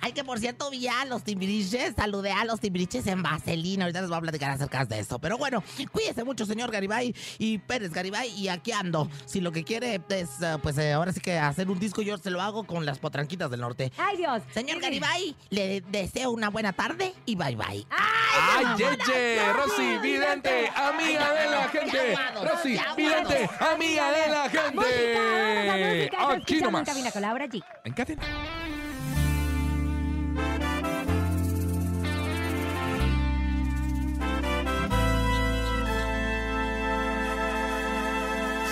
Ay, 0.00 0.12
que 0.12 0.22
por 0.22 0.38
cierto 0.38 0.70
vi 0.70 0.86
a 0.86 1.04
los 1.04 1.24
timbiriches, 1.24 1.94
saludé 1.96 2.30
a 2.30 2.44
los 2.44 2.60
timbiriches 2.60 3.08
en 3.08 3.24
Vaselina. 3.24 3.86
Ahorita 3.86 4.02
les 4.02 4.08
voy 4.08 4.18
a 4.18 4.20
platicar 4.20 4.52
acerca 4.52 4.84
de 4.84 5.00
eso. 5.00 5.18
Pero 5.18 5.36
bueno, 5.36 5.64
cuídese 5.90 6.22
mucho, 6.22 6.46
señor 6.46 6.70
Garibay 6.70 7.12
y 7.38 7.58
Pérez 7.58 7.92
Garibay. 7.92 8.30
Y 8.38 8.46
aquí 8.48 8.70
ando. 8.70 9.08
Si 9.24 9.40
lo 9.40 9.50
que 9.50 9.64
quiere 9.64 10.00
es, 10.10 10.28
eh, 10.42 10.58
pues 10.62 10.78
eh, 10.78 10.92
ahora 10.92 11.12
sí 11.12 11.20
que 11.20 11.38
hacer 11.38 11.68
un 11.68 11.80
disco, 11.80 12.02
yo 12.02 12.16
se 12.18 12.30
lo 12.30 12.40
hago 12.40 12.64
con 12.64 12.86
las 12.86 13.00
potranquitas 13.00 13.50
del 13.50 13.60
norte. 13.60 13.90
Ay, 13.98 14.18
Dios. 14.18 14.42
Señor. 14.54 14.75
Garibay, 14.80 15.34
le 15.50 15.80
deseo 15.88 16.30
una 16.30 16.50
buena 16.50 16.72
tarde 16.72 17.14
y 17.24 17.34
bye 17.34 17.56
bye. 17.56 17.86
¡Ay, 17.90 18.66
Yeye! 18.76 19.52
Rosy 19.52 19.98
Vidente, 19.98 20.70
amiga 20.74 21.32
de 21.32 21.50
la 21.50 21.68
gente. 21.68 22.16
Rosy 22.42 22.78
Vidente, 22.96 23.50
amiga 23.60 24.10
de 24.12 24.28
la 24.28 24.48
gente. 24.50 26.10
Aquí 26.18 26.60
nomás. 26.60 26.88
En 27.84 27.92
cadena. 27.92 28.22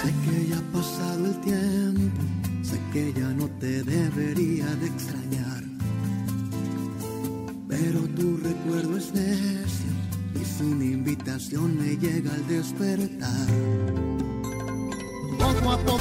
Sé 0.03 0.13
que 0.25 0.49
ya 0.49 0.59
ha 0.59 0.73
pasado 0.73 1.25
el 1.27 1.41
tiempo, 1.41 2.23
sé 2.63 2.79
que 2.93 3.13
ya 3.15 3.29
no 3.29 3.49
te 3.59 3.83
debería 3.85 4.67
de 4.67 4.87
extrañar. 4.87 5.54
Pero 7.77 8.07
tu 8.15 8.37
recuerdo 8.37 8.97
es 8.97 9.13
necio 9.13 9.91
y 10.41 10.45
sin 10.45 10.81
invitación 10.81 11.77
me 11.77 11.97
llega 11.97 12.33
al 12.33 12.47
despertar. 12.47 13.49
poco 15.37 15.73
a 15.73 15.79
poco. 15.79 15.99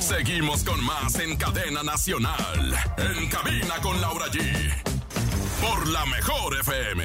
Seguimos 0.00 0.64
con 0.64 0.84
más 0.84 1.18
en 1.18 1.34
cadena 1.38 1.82
nacional. 1.82 2.74
En 2.98 3.26
cabina 3.30 3.80
con 3.80 3.98
Laura 4.02 4.26
G. 4.26 4.42
Por 5.62 5.88
la 5.88 6.04
mejor 6.04 6.60
FM. 6.60 7.04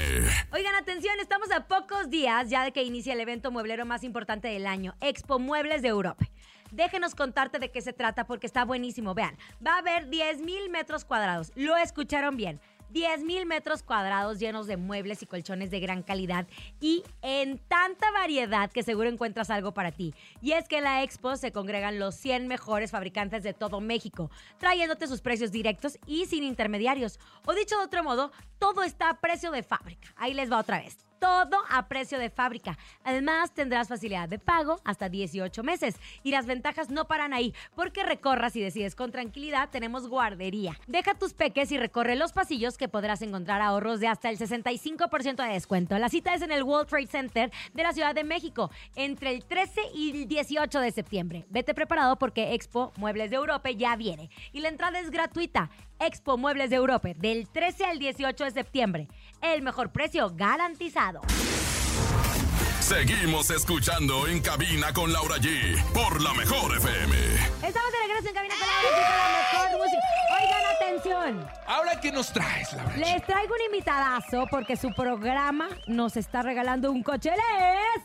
Oigan, 0.52 0.76
atención, 0.76 1.14
estamos 1.22 1.50
a 1.52 1.66
pocos 1.66 2.10
días 2.10 2.50
ya 2.50 2.66
de 2.66 2.74
que 2.74 2.84
inicie 2.84 3.14
el 3.14 3.22
evento 3.22 3.52
mueblero 3.52 3.86
más 3.86 4.04
importante 4.04 4.50
del 4.50 4.68
año, 4.68 4.96
Expo 5.00 5.40
Muebles 5.40 5.82
de 5.82 5.88
Europa. 5.88 6.28
Déjenos 6.74 7.14
contarte 7.14 7.60
de 7.60 7.70
qué 7.70 7.82
se 7.82 7.94
trata 7.94 8.26
porque 8.26 8.48
está 8.48 8.66
buenísimo. 8.66 9.14
Vean, 9.14 9.38
va 9.66 9.76
a 9.76 9.78
haber 9.78 10.10
10 10.10 10.42
mil 10.42 10.72
metros 10.72 11.06
cuadrados. 11.06 11.52
Lo 11.56 11.78
escucharon 11.78 12.36
bien. 12.36 12.60
10 12.94 13.24
mil 13.24 13.46
metros 13.48 13.82
cuadrados 13.82 14.40
llenos 14.40 14.68
de 14.68 14.78
muebles 14.78 15.24
y 15.24 15.26
colchones 15.26 15.72
de 15.72 15.80
gran 15.80 16.04
calidad 16.04 16.48
y 16.80 17.04
en 17.24 17.58
tanta 17.58 18.12
variedad 18.12 18.72
que 18.72 18.84
seguro 18.84 19.10
encuentras 19.10 19.50
algo 19.50 19.74
para 19.74 19.92
ti. 19.92 20.14
Y 20.42 20.52
es 20.52 20.68
que 20.68 20.78
en 20.78 20.84
la 20.84 21.04
expo 21.04 21.36
se 21.36 21.52
congregan 21.52 21.98
los 21.98 22.14
100 22.16 22.48
mejores 22.48 22.92
fabricantes 22.92 23.42
de 23.42 23.54
todo 23.54 23.82
México, 23.82 24.30
trayéndote 24.60 25.08
sus 25.08 25.22
precios 25.22 25.52
directos 25.52 25.98
y 26.06 26.28
sin 26.28 26.44
intermediarios. 26.44 27.20
O 27.46 27.54
dicho 27.54 27.78
de 27.78 27.86
otro 27.86 28.04
modo, 28.04 28.32
todo 28.60 28.84
está 28.84 29.10
a 29.10 29.20
precio 29.20 29.52
de 29.52 29.64
fábrica. 29.64 30.14
Ahí 30.16 30.36
les 30.36 30.52
va 30.52 30.60
otra 30.60 30.80
vez 30.80 30.98
todo 31.24 31.64
a 31.70 31.88
precio 31.88 32.20
de 32.20 32.30
fábrica. 32.30 32.78
Además, 33.06 33.54
tendrás 33.54 33.88
facilidad 33.88 34.28
de 34.28 34.40
pago 34.40 34.82
hasta 34.84 35.08
18 35.08 35.64
meses. 35.64 35.96
Y 36.22 36.32
las 36.32 36.46
ventajas 36.46 36.90
no 36.90 37.08
paran 37.08 37.32
ahí, 37.32 37.54
porque 37.76 38.04
recorras 38.04 38.58
y 38.58 38.62
decides 38.62 38.94
con 38.94 39.10
tranquilidad, 39.10 39.70
tenemos 39.70 40.10
guardería. 40.10 40.78
Deja 40.86 41.14
tus 41.14 41.34
peques 41.34 41.72
y 41.72 41.78
recorre 41.78 42.18
los 42.18 42.34
pasillos 42.34 42.78
que 42.78 42.90
podrás 42.90 43.22
encontrar 43.22 43.62
ahorros 43.62 44.02
de 44.02 44.10
hasta 44.10 44.30
el 44.30 44.38
65% 44.38 45.48
de 45.48 45.54
descuento. 45.54 45.98
La 45.98 46.10
cita 46.10 46.34
es 46.34 46.42
en 46.42 46.52
el 46.52 46.64
World 46.64 46.90
Trade 46.90 47.08
Center 47.08 47.52
de 47.74 47.84
la 47.84 47.94
Ciudad 47.94 48.14
de 48.14 48.26
México, 48.26 48.70
entre 48.98 49.32
el 49.32 49.46
13 49.46 49.80
y 49.96 50.12
el 50.12 50.28
18 50.28 50.78
de 50.82 50.92
septiembre. 50.92 51.46
Vete 51.50 51.74
preparado 51.74 52.20
porque 52.20 52.54
Expo 52.54 52.92
Muebles 52.98 53.30
de 53.30 53.38
Europa 53.38 53.72
ya 53.72 53.96
viene. 53.96 54.30
Y 54.52 54.60
la 54.60 54.68
entrada 54.68 55.00
es 55.00 55.10
gratuita. 55.10 55.70
Expo 56.00 56.38
Muebles 56.38 56.70
de 56.70 56.76
Europa, 56.76 57.10
del 57.16 57.48
13 57.48 57.86
al 57.86 58.00
18 58.00 58.44
de 58.46 58.52
septiembre. 58.52 59.08
El 59.42 59.62
mejor 59.62 59.92
precio 59.92 60.32
garantizado. 60.36 61.22
Seguimos 62.80 63.50
escuchando 63.50 64.28
en 64.28 64.42
cabina 64.42 64.92
con 64.92 65.14
Laura 65.14 65.38
G. 65.38 65.82
Por 65.94 66.22
la 66.22 66.34
mejor 66.34 66.76
FM. 66.76 67.16
Estamos 67.66 67.92
de 67.92 68.00
regreso 68.08 68.28
en 68.28 68.34
Cabina 68.34 68.56
con 68.60 68.68
la 68.68 68.76
Música, 68.82 69.10
la 69.10 69.70
mejor 69.70 69.80
música. 69.80 70.02
Oigan, 70.42 70.76
atención. 70.76 71.50
Ahora, 71.66 72.00
¿qué 72.02 72.12
nos 72.12 72.34
traes, 72.34 72.74
Laura? 72.74 72.94
G? 72.94 72.98
Les 72.98 73.26
traigo 73.26 73.56
un 73.56 73.62
invitadazo 73.74 74.48
porque 74.52 74.76
su 74.76 74.94
programa 74.94 75.70
nos 75.88 76.18
está 76.18 76.42
regalando 76.42 76.92
un 76.92 77.04
coche. 77.04 77.30
Él 77.30 77.40
es... 77.96 78.04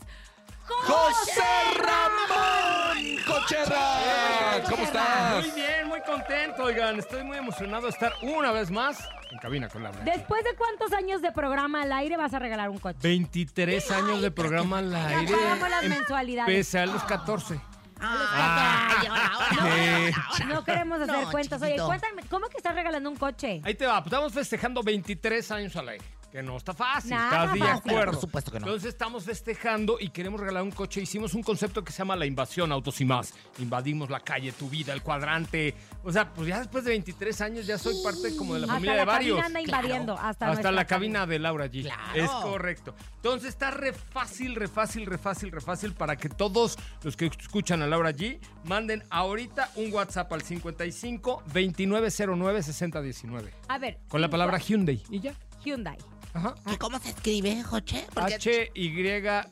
¡José 0.68 1.42
Ramón 1.76 3.16
Cocherra! 3.26 4.62
¿Cómo 4.68 4.82
estás? 4.84 5.46
Muy 5.46 5.50
bien, 5.60 5.88
muy 5.88 6.00
contento, 6.02 6.62
oigan. 6.64 6.98
Estoy 6.98 7.22
muy 7.24 7.38
emocionado 7.38 7.84
de 7.84 7.90
estar 7.90 8.12
una 8.22 8.52
vez 8.52 8.70
más 8.70 8.98
en 9.30 9.38
cabina 9.38 9.68
con 9.68 9.82
la 9.82 9.90
Blanca. 9.90 10.10
Después 10.12 10.44
de 10.44 10.54
cuántos 10.56 10.92
años 10.92 11.22
de 11.22 11.32
programa 11.32 11.82
al 11.82 11.92
aire 11.92 12.16
vas 12.16 12.34
a 12.34 12.38
regalar 12.38 12.68
un 12.70 12.78
coche. 12.78 12.98
23 13.02 13.90
años 13.92 14.22
de 14.22 14.30
programa 14.30 14.78
al 14.78 14.90
Ya 14.90 15.08
aire. 15.18 15.32
pagamos 15.32 15.70
las 15.70 15.84
mensualidades. 15.84 16.54
Pese 16.56 16.78
a 16.80 16.86
los 16.86 17.02
14. 17.04 17.60
Ay, 18.00 19.06
ahora, 19.08 19.26
ahora, 19.26 19.46
ahora, 19.60 19.74
Sí. 19.74 20.12
ahora. 20.42 20.54
No 20.54 20.64
queremos 20.64 21.00
hacer 21.00 21.16
No, 21.24 21.30
cuentas. 21.30 21.60
Oye, 21.62 21.70
chiquito. 21.72 21.86
cuéntame, 21.86 22.22
¿cómo 22.30 22.48
que 22.48 22.56
estás 22.58 22.74
regalando 22.74 23.10
un 23.10 23.16
coche? 23.16 23.60
Ahí 23.64 23.74
te 23.74 23.86
va, 23.86 23.96
pues 24.02 24.06
estamos 24.12 24.32
festejando 24.32 24.82
23 24.82 25.50
años 25.50 25.74
al 25.76 25.88
aire. 25.88 26.04
Que 26.38 26.42
no 26.44 26.56
está 26.56 26.72
fácil, 26.72 27.10
Nada 27.10 27.46
¿estás 27.46 27.52
de 27.52 27.58
fácil. 27.58 27.90
acuerdo? 27.90 28.12
Por 28.12 28.20
supuesto 28.20 28.52
que 28.52 28.60
no. 28.60 28.66
Entonces 28.66 28.90
estamos 28.90 29.24
festejando 29.24 29.96
y 29.98 30.10
queremos 30.10 30.38
regalar 30.40 30.62
un 30.62 30.70
coche. 30.70 31.00
Hicimos 31.00 31.34
un 31.34 31.42
concepto 31.42 31.82
que 31.82 31.90
se 31.90 31.98
llama 31.98 32.14
la 32.14 32.26
invasión 32.26 32.70
autos 32.70 33.00
y 33.00 33.04
más. 33.04 33.34
Invadimos 33.58 34.08
la 34.08 34.20
calle, 34.20 34.52
tu 34.52 34.68
vida, 34.70 34.92
el 34.92 35.02
cuadrante. 35.02 35.74
O 36.04 36.12
sea, 36.12 36.32
pues 36.32 36.46
ya 36.46 36.60
después 36.60 36.84
de 36.84 36.90
23 36.90 37.40
años 37.40 37.66
ya 37.66 37.76
soy 37.76 37.96
parte 38.04 38.36
como 38.36 38.54
de 38.54 38.60
la 38.60 38.66
Hasta 38.66 38.74
familia 38.74 38.94
la 38.94 39.00
de 39.00 39.04
varios. 39.06 39.40
cabina 39.40 39.46
anda 39.48 39.60
invadiendo. 39.60 40.12
Hasta, 40.16 40.48
Hasta 40.48 40.70
la 40.70 40.84
cabina 40.86 41.26
de 41.26 41.40
Laura 41.40 41.66
G. 41.66 41.82
Claro. 41.82 42.00
Es 42.14 42.30
correcto. 42.30 42.94
Entonces 43.16 43.48
está 43.48 43.72
re 43.72 43.92
fácil, 43.92 44.54
re 44.54 44.68
fácil, 44.68 45.06
re 45.06 45.18
fácil, 45.18 45.50
re 45.50 45.60
fácil 45.60 45.92
para 45.94 46.14
que 46.14 46.28
todos 46.28 46.78
los 47.02 47.16
que 47.16 47.26
escuchan 47.26 47.82
a 47.82 47.88
Laura 47.88 48.12
G 48.12 48.38
manden 48.62 49.02
ahorita 49.10 49.72
un 49.74 49.92
WhatsApp 49.92 50.32
al 50.32 50.42
55 50.42 51.42
2909 51.46 52.62
6019 52.62 53.52
A 53.66 53.78
ver. 53.78 53.98
con 54.06 54.20
la 54.20 54.30
palabra 54.30 54.58
Hyundai. 54.58 55.02
¿Y 55.10 55.18
ya? 55.18 55.34
Hyundai. 55.64 55.98
Ajá. 56.34 56.54
¿Y 56.72 56.76
cómo 56.76 56.98
se 56.98 57.10
escribe, 57.10 57.62
Joche? 57.62 58.06
Porque 58.14 58.34
H 58.34 58.70
Y 58.74 58.88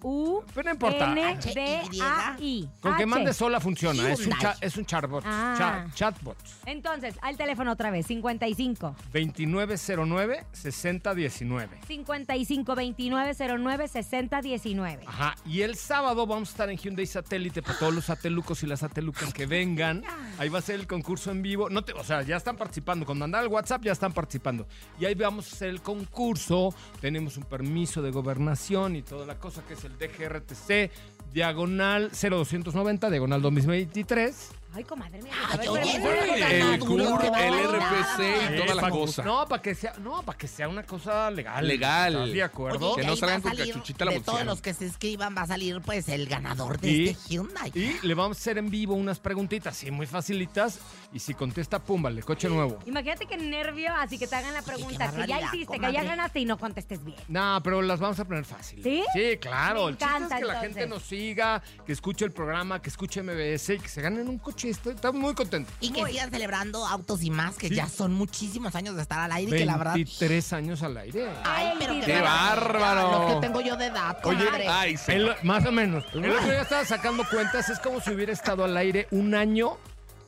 U 0.03 0.43
Pero 0.55 0.65
no 0.65 0.71
importa. 0.73 1.13
N 1.13 1.37
D 1.55 1.81
A 2.03 2.37
I. 2.39 2.69
con 2.81 2.97
que 2.97 3.07
mande 3.07 3.33
sola 3.33 3.61
funciona. 3.61 4.11
Es 4.11 4.21
un, 4.21 4.27
Hyundai. 4.27 4.41
cha- 4.41 4.57
es 4.61 4.77
un 4.77 4.85
chatbot. 4.87 5.25
Ah. 5.27 5.55
Cha- 5.59 5.87
chatbot. 5.95 6.37
Entonces, 6.67 7.15
al 7.23 7.37
teléfono 7.37 7.73
otra 7.73 7.91
vez, 7.91 8.07
55 8.07 8.95
2909 9.13 10.45
6019 10.53 11.79
55 11.87 12.75
2909 12.75 13.89
6019. 13.89 15.05
Ajá, 15.07 15.35
y 15.47 15.63
el 15.63 15.77
sábado 15.77 16.27
vamos 16.27 16.49
a 16.49 16.53
estar 16.53 16.71
en 16.71 16.77
Hyundai 16.79 17.07
Satélite 17.07 17.63
para 17.63 17.79
todos 17.79 17.95
los 17.95 18.05
satelucos 18.07 18.63
y 18.63 18.67
las 18.67 18.81
satelucas 18.81 19.33
que 19.33 19.47
vengan. 19.47 20.03
Ahí 20.39 20.49
va 20.49 20.59
a 20.59 20.63
ser 20.63 20.77
el 20.81 20.87
concurso 20.87 21.31
en 21.31 21.43
vivo. 21.43 21.71
No 21.71 21.83
te, 21.83 21.93
o 21.93 22.05
sea, 22.05 22.23
ya 22.23 22.37
están 22.37 22.57
participando. 22.57 23.07
Con 23.07 23.19
mandar 23.19 23.43
el 23.43 23.49
WhatsApp 23.49 23.83
ya 23.83 23.93
están 23.93 24.13
participando. 24.13 24.67
Y 25.01 25.05
ahí 25.05 25.15
vamos 25.15 25.51
a 25.53 25.55
hacer 25.57 25.69
el 25.69 25.81
concurso. 25.83 26.66
Tenemos 27.01 27.37
un 27.37 27.45
permiso 27.45 28.03
de 28.03 28.11
gobernación 28.11 28.97
y 28.97 29.03
toda 29.03 29.27
la 29.27 29.39
cosa 29.39 29.63
que 29.67 29.75
es 29.75 29.85
el 29.85 29.99
DGRTC, 29.99 30.91
diagonal 31.33 32.11
0290, 32.13 33.11
diagonal 33.11 33.43
2023. 33.43 34.51
Ay, 34.75 34.85
comadre 34.85 35.23
mía. 35.23 35.33
Ay, 35.49 35.55
a 35.55 35.57
ver, 35.57 35.69
oye, 35.71 36.01
pero- 36.03 36.33
oye, 36.35 36.45
pero- 36.51 36.73
El 36.75 36.81
CUR, 36.81 37.01
el. 37.01 37.55
RFC 37.67 38.55
y 38.55 38.59
toda 38.61 38.75
la 38.75 38.91
cosa. 38.91 39.23
No, 39.25 39.47
para 39.47 39.63
que 39.63 39.75
sea, 39.75 39.95
no, 40.03 40.23
para 40.23 40.37
que 40.37 40.49
sea 40.49 40.69
una 40.69 40.83
cosa 40.83 41.31
legal. 41.31 41.67
Legal. 41.67 42.15
¿Estás 42.15 42.33
de 42.33 42.43
acuerdo? 42.43 42.91
Oye, 42.93 43.01
Que 43.01 43.07
no 43.07 43.13
ahí 43.15 43.19
salgan 43.19 43.39
a 43.39 43.43
con 43.43 43.57
salir 43.57 43.73
cachuchita 43.73 44.05
la 44.05 44.11
De 44.13 44.21
todos 44.21 44.45
los 44.45 44.61
que 44.61 44.75
se 44.75 44.85
escriban 44.87 45.35
va 45.35 45.43
a 45.43 45.47
salir, 45.47 45.81
pues, 45.81 46.09
el 46.11 46.27
ganador 46.27 46.79
de 46.79 46.91
Y- 46.91 47.09
este 47.09 47.29
Hyundai. 47.35 47.73
Y 47.75 48.07
le 48.07 48.15
vamos 48.15 48.37
a 48.37 48.41
hacer 48.41 48.59
en 48.59 48.69
vivo 48.69 48.95
unas 48.95 49.19
preguntitas, 49.19 49.75
sí, 49.79 49.91
muy 49.91 50.07
facilitas. 50.07 50.79
Y 51.13 51.19
si 51.21 51.33
contesta, 51.35 51.79
pum, 51.79 52.03
vale, 52.03 52.23
coche 52.23 52.49
nuevo. 52.49 52.79
Imagínate 52.85 53.27
qué 53.27 53.37
nervio, 53.39 53.95
así 53.95 54.19
que 54.19 54.27
te 54.27 54.35
hagan 54.37 54.53
la 54.53 54.61
pregunta 54.63 55.11
que 55.11 55.27
ya 55.27 55.41
hiciste, 55.41 55.79
que 55.79 55.93
ya 55.93 56.03
ganaste 56.03 56.41
y 56.41 56.45
no 56.45 56.59
contestes 56.59 57.03
bien. 57.05 57.17
No, 57.29 57.59
pero 57.63 57.81
las 57.81 58.01
vamos 58.01 58.19
a 58.21 58.25
poner 58.25 58.45
fáciles. 58.45 58.85
¿Sí? 58.85 59.05
Sí, 59.15 59.39
claro. 59.39 59.85
Me 59.85 59.91
el 59.93 59.97
chiste 59.99 60.15
es 60.15 60.19
que 60.21 60.27
la 60.29 60.37
entonces. 60.39 60.61
gente 60.61 60.87
nos 60.87 61.03
siga, 61.05 61.63
que 61.87 61.93
escuche 61.93 62.25
el 62.25 62.33
programa, 62.33 62.83
que 62.83 62.91
escuche 62.91 63.23
MBS 63.23 63.71
y 63.75 63.79
que 63.79 63.89
se 63.89 64.03
ganen 64.03 64.29
un 64.29 64.39
coche. 64.39 64.69
Estoy, 64.69 64.95
estoy 64.95 65.13
muy 65.13 65.35
contento. 65.35 65.71
Y 65.81 65.91
que 65.91 66.05
sigan 66.05 66.31
celebrando 66.31 66.85
autos 66.87 67.23
y 67.23 67.31
más, 67.31 67.57
que 67.57 67.69
Sí. 67.69 67.77
ya 67.77 67.89
son 67.89 68.13
muchísimos 68.13 68.75
años 68.75 68.97
de 68.97 69.03
estar 69.03 69.19
al 69.21 69.33
aire 69.33 69.57
y 69.57 69.59
que 69.61 69.65
la 69.67 69.77
verdad. 69.79 69.95
23 69.95 70.53
años 70.53 70.83
al 70.83 70.97
aire. 70.99 71.29
Ay, 71.45 71.73
pero 71.79 71.95
¡Qué 72.05 72.21
bárbaro! 72.21 73.11
Los 73.23 73.35
que 73.35 73.41
tengo 73.47 73.61
yo 73.61 73.77
de 73.77 73.87
edad, 73.87 74.19
Oye, 74.25 74.45
comadre. 74.45 74.69
Ay, 74.69 74.97
sí. 74.97 75.13
El- 75.13 75.35
más 75.45 75.65
o 75.65 75.73
menos. 75.73 76.05
El 76.13 76.31
otro 76.31 76.45
día 76.51 76.63
estaba 76.63 76.85
sacando 76.85 77.25
cuentas, 77.31 77.69
es 77.71 77.79
como 77.79 78.01
si 78.01 78.11
hubiera 78.11 78.33
estado 78.33 78.65
al 78.65 78.77
aire 78.77 79.07
un 79.11 79.35
año, 79.35 79.79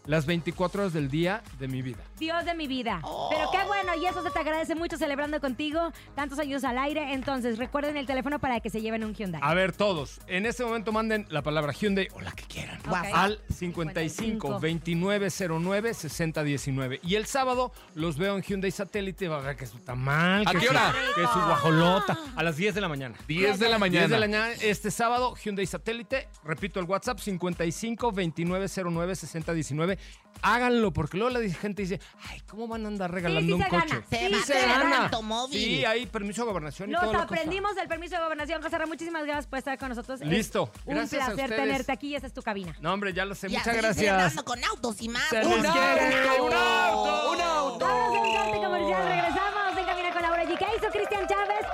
las 0.09 0.27
24 0.27 0.81
horas 0.83 0.93
del 0.93 1.09
día 1.09 1.43
de 1.61 1.69
mi 1.69 1.83
vida. 1.83 1.99
Dios 2.19 2.45
de 2.45 2.55
mi 2.55 2.67
vida. 2.67 3.01
Pero 3.31 3.51
qué 3.53 3.65
bueno, 3.67 3.93
y 3.95 4.07
eso 4.07 4.23
se 4.25 4.31
te 4.31 4.39
agradece 4.41 4.75
mucho 4.75 4.97
celebrando 4.97 5.41
contigo 5.41 5.93
tantos 6.17 6.39
años 6.41 6.65
al 6.65 6.79
aire. 6.79 7.13
Entonces, 7.13 7.59
recuerden 7.59 7.97
el 7.97 8.07
teléfono 8.07 8.41
para 8.41 8.59
que 8.59 8.71
se 8.71 8.81
lleven 8.81 9.05
un 9.05 9.15
Hyundai. 9.15 9.41
A 9.45 9.55
ver, 9.55 9.73
todos, 9.73 10.21
en 10.27 10.47
este 10.47 10.65
momento 10.65 10.91
manden 10.93 11.27
la 11.29 11.43
palabra 11.43 11.73
Hyundai 11.73 12.09
o 12.15 12.21
la 12.21 12.33
que 12.33 12.43
quieran. 12.45 12.81
Al 13.15 13.39
55 13.51 14.49
2909 14.61 15.95
6019. 15.95 17.01
Y 17.03 17.15
el 17.17 17.27
sábado 17.27 17.73
los 17.95 18.17
veo 18.17 18.35
en 18.37 18.43
Hyundai 18.43 18.71
Satélite. 18.71 19.29
Va 19.29 19.39
a 19.39 19.41
ver 19.43 19.57
que 19.57 19.65
es 19.65 19.71
su 19.71 19.79
tamal. 19.79 20.43
¿A 20.47 20.53
que 20.53 20.59
qué 20.59 20.65
su- 20.67 20.71
hora? 20.73 20.95
Que 21.15 21.21
su 21.23 21.39
guajolota. 21.39 22.19
A 22.35 22.43
las 22.43 22.57
10 22.57 22.75
de 22.75 22.81
la 22.81 22.89
mañana. 22.89 23.15
10 23.29 23.59
de 23.59 23.65
la 23.69 23.77
10 23.77 23.81
mañana. 23.81 24.07
de 24.09 24.19
la 24.19 24.27
mañana, 24.27 24.53
este 24.63 24.91
sábado, 24.91 25.35
Hyundai 25.37 25.67
Satélite. 25.67 26.29
Repito 26.45 26.81
el 26.81 26.87
WhatsApp, 26.87 27.19
55 27.19 28.07
2909 28.13 29.15
6019. 29.15 29.98
Háganlo, 30.41 30.93
porque 30.93 31.17
luego 31.17 31.37
la 31.37 31.53
gente 31.53 31.83
dice, 31.83 31.99
ay, 32.29 32.41
¿cómo 32.47 32.69
van 32.69 32.85
a 32.85 32.89
andar 32.89 33.11
regalando 33.11 33.45
sí 33.45 33.53
un 33.55 33.61
se 33.63 33.69
coche? 33.69 33.87
gana. 33.89 34.05
Se 34.09 34.19
Sí, 34.29 34.33
va 34.33 34.39
a 34.39 34.45
se 34.45 34.67
gana. 34.67 35.05
automóvil. 35.07 35.59
Sí, 35.59 35.85
hay 35.85 36.07
permiso 36.07 36.43
de 36.43 36.49
gobernación 36.49 36.91
y 36.91 36.95
cosa. 36.95 37.23
aprendimos 37.23 37.75
del 37.75 37.89
permiso 37.89 38.15
de 38.17 38.23
gobernación. 38.23 38.63
José 38.63 38.79
Ramón, 38.79 38.91
muchísimas 38.91 39.25
gracias 39.25 39.49
por 39.49 39.59
estar 39.59 39.77
con 39.79 39.89
nosotros. 39.89 40.21
Es 40.21 40.29
Listo. 40.29 40.71
un 40.85 40.95
Gracias 40.95 41.23
a 41.23 41.27
placer 41.27 41.45
ustedes. 41.47 41.61
tenerte 41.63 41.91
aquí 41.91 42.09
y 42.11 42.15
esta 42.15 42.29
es 42.29 42.33
tu 42.35 42.43
cabina. 42.43 42.77
No, 42.81 42.93
hombre, 42.95 43.13
ya 43.13 43.25
lo 43.25 43.35
sé. 43.35 43.49
Ya, 43.49 43.59
Muchas 43.59 43.77
gracias. 43.79 44.43
con 44.45 44.63
autos 44.65 45.03
y 45.03 45.09
más. 45.09 45.33
¡Un 45.33 45.39
auto! 45.67 46.45
¡Un 46.45 46.53
auto! 46.53 47.33
¡Un 47.33 47.41
auto! 47.41 47.79
Vámonos 47.85 48.17
a 48.17 48.23
un 48.23 48.51
corte 48.53 48.65
comercial. 48.65 49.09
Regresamos 49.09 49.77
en 49.77 49.87
Cabina 49.87 50.13
con 50.13 50.23
Laura 50.23 50.45
G. 50.45 50.57
¿Qué 50.57 50.67
hizo 50.77 50.89
Cristian 50.93 51.27
Chávez? 51.27 51.67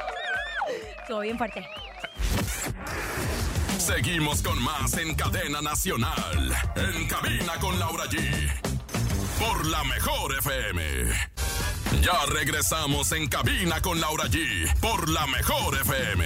Estuvo 1.02 1.20
bien 1.20 1.36
fuerte. 1.36 1.66
Seguimos 3.84 4.42
con 4.42 4.62
más 4.62 4.96
en 4.96 5.14
cadena 5.14 5.60
nacional. 5.60 6.56
En 6.74 7.06
cabina 7.06 7.52
con 7.60 7.78
Laura 7.78 8.04
G. 8.06 8.18
Por 9.38 9.66
la 9.66 9.84
mejor 9.84 10.34
FM. 10.38 10.82
Ya 12.00 12.18
regresamos 12.32 13.12
en 13.12 13.28
cabina 13.28 13.82
con 13.82 14.00
Laura 14.00 14.24
G. 14.24 14.74
Por 14.80 15.10
la 15.10 15.26
mejor 15.26 15.74
FM. 15.74 16.24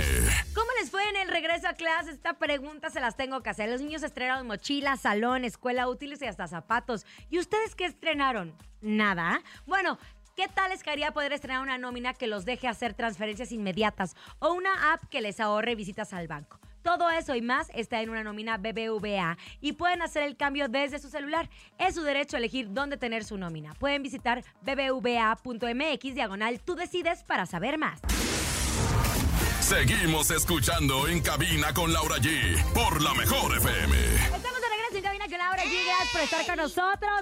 ¿Cómo 0.55 0.68
les 0.81 0.92
fue 0.92 1.03
en 1.09 1.16
el 1.16 1.29
regreso 1.29 1.66
a 1.66 1.73
clase? 1.73 2.12
Esta 2.12 2.35
pregunta 2.35 2.90
se 2.90 3.01
las 3.01 3.16
tengo 3.16 3.42
que 3.42 3.51
hacer. 3.51 3.68
Los 3.68 3.81
niños 3.81 4.05
estrenaron 4.05 4.47
mochilas, 4.47 5.01
salón, 5.01 5.44
escuela, 5.44 5.88
útiles 5.88 6.23
y 6.23 6.27
hasta 6.27 6.47
zapatos. 6.47 7.07
¿Y 7.29 7.40
ustedes 7.40 7.75
qué 7.75 7.87
estrenaron? 7.87 8.55
Nada. 8.81 9.42
Bueno, 9.66 9.99
¿Qué 10.37 10.47
tal 10.47 10.71
les 10.71 10.85
caería 10.85 11.11
poder 11.11 11.33
estrenar 11.33 11.62
una 11.62 11.79
nómina 11.79 12.14
que 12.14 12.29
los 12.29 12.44
deje 12.44 12.68
hacer 12.68 12.94
transferencias 12.94 13.51
inmediatas 13.51 14.14
o 14.38 14.53
una 14.53 14.92
app 14.92 15.03
que 15.11 15.21
les 15.21 15.40
ahorre 15.40 15.75
visitas 15.75 16.12
al 16.12 16.29
banco? 16.29 16.61
Todo 16.88 17.11
eso 17.11 17.35
y 17.35 17.42
más 17.42 17.70
está 17.74 18.01
en 18.01 18.09
una 18.09 18.24
nómina 18.24 18.57
BBVA 18.57 19.37
y 19.61 19.74
pueden 19.74 20.01
hacer 20.01 20.22
el 20.22 20.38
cambio 20.38 20.68
desde 20.68 20.98
su 20.98 21.11
celular. 21.11 21.51
Es 21.77 21.94
su 21.96 22.01
derecho 22.01 22.37
a 22.37 22.38
elegir 22.38 22.72
dónde 22.72 22.96
tener 22.96 23.24
su 23.24 23.37
nómina. 23.37 23.74
Pueden 23.74 24.03
visitar 24.03 24.42
bbva.mx 24.62 26.14
diagonal 26.14 26.61
tú 26.61 26.77
decides 26.77 27.24
para 27.24 27.44
saber 27.44 27.77
más. 27.77 28.01
Seguimos 29.61 30.31
escuchando 30.31 31.09
en 31.09 31.20
cabina 31.20 31.74
con 31.74 31.92
Laura 31.92 32.16
G 32.16 32.57
por 32.72 33.03
la 33.03 33.12
mejor 33.12 33.55
FM. 33.59 34.14
Estamos 34.14 34.40
de 34.42 34.68
regreso 34.70 34.96
en 34.96 35.03
cabina 35.03 35.24
con 35.29 35.37
Laura 35.37 35.62
G. 35.64 35.85
Gracias 35.85 36.09
por 36.11 36.20
estar 36.22 36.46
con 36.46 36.57
nosotros. 36.57 37.20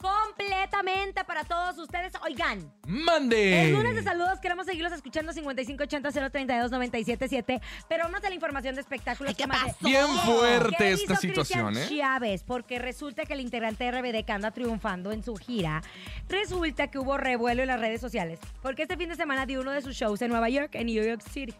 Completamente 0.00 1.24
para 1.24 1.44
todos 1.44 1.78
ustedes. 1.78 2.12
Oigan, 2.24 2.72
¡Mande! 2.86 3.66
el 3.66 3.72
lunes 3.72 3.94
de 3.94 4.02
saludos 4.02 4.40
queremos 4.40 4.66
seguirlos 4.66 4.92
escuchando 4.92 5.32
5580-032-977. 5.32 7.60
Pero 7.88 8.04
vamos 8.04 8.22
a 8.24 8.28
la 8.28 8.34
información 8.34 8.74
de 8.74 8.80
espectáculos. 8.80 9.34
¿Qué 9.34 9.44
comadre. 9.44 9.72
pasó? 9.72 9.86
Bien 9.86 10.06
fuerte 10.24 10.76
¿Qué 10.78 10.92
esta 10.92 11.12
hizo 11.12 11.20
situación, 11.20 11.74
Cristian 11.74 11.98
¿eh? 11.98 12.02
Chávez? 12.02 12.42
Porque 12.44 12.78
resulta 12.78 13.24
que 13.24 13.34
el 13.34 13.40
integrante 13.40 13.84
de 13.84 13.90
RBD 13.90 14.24
que 14.24 14.32
anda 14.32 14.50
triunfando 14.50 15.12
en 15.12 15.22
su 15.22 15.36
gira, 15.36 15.82
resulta 16.28 16.88
que 16.90 16.98
hubo 16.98 17.16
revuelo 17.18 17.62
en 17.62 17.68
las 17.68 17.80
redes 17.80 18.00
sociales. 18.00 18.38
Porque 18.62 18.82
este 18.82 18.96
fin 18.96 19.08
de 19.10 19.16
semana 19.16 19.44
dio 19.46 19.60
uno 19.60 19.70
de 19.72 19.82
sus 19.82 19.94
shows 19.96 20.22
en 20.22 20.30
Nueva 20.30 20.48
York, 20.48 20.70
en 20.74 20.86
New 20.86 21.04
York 21.04 21.22
City. 21.30 21.54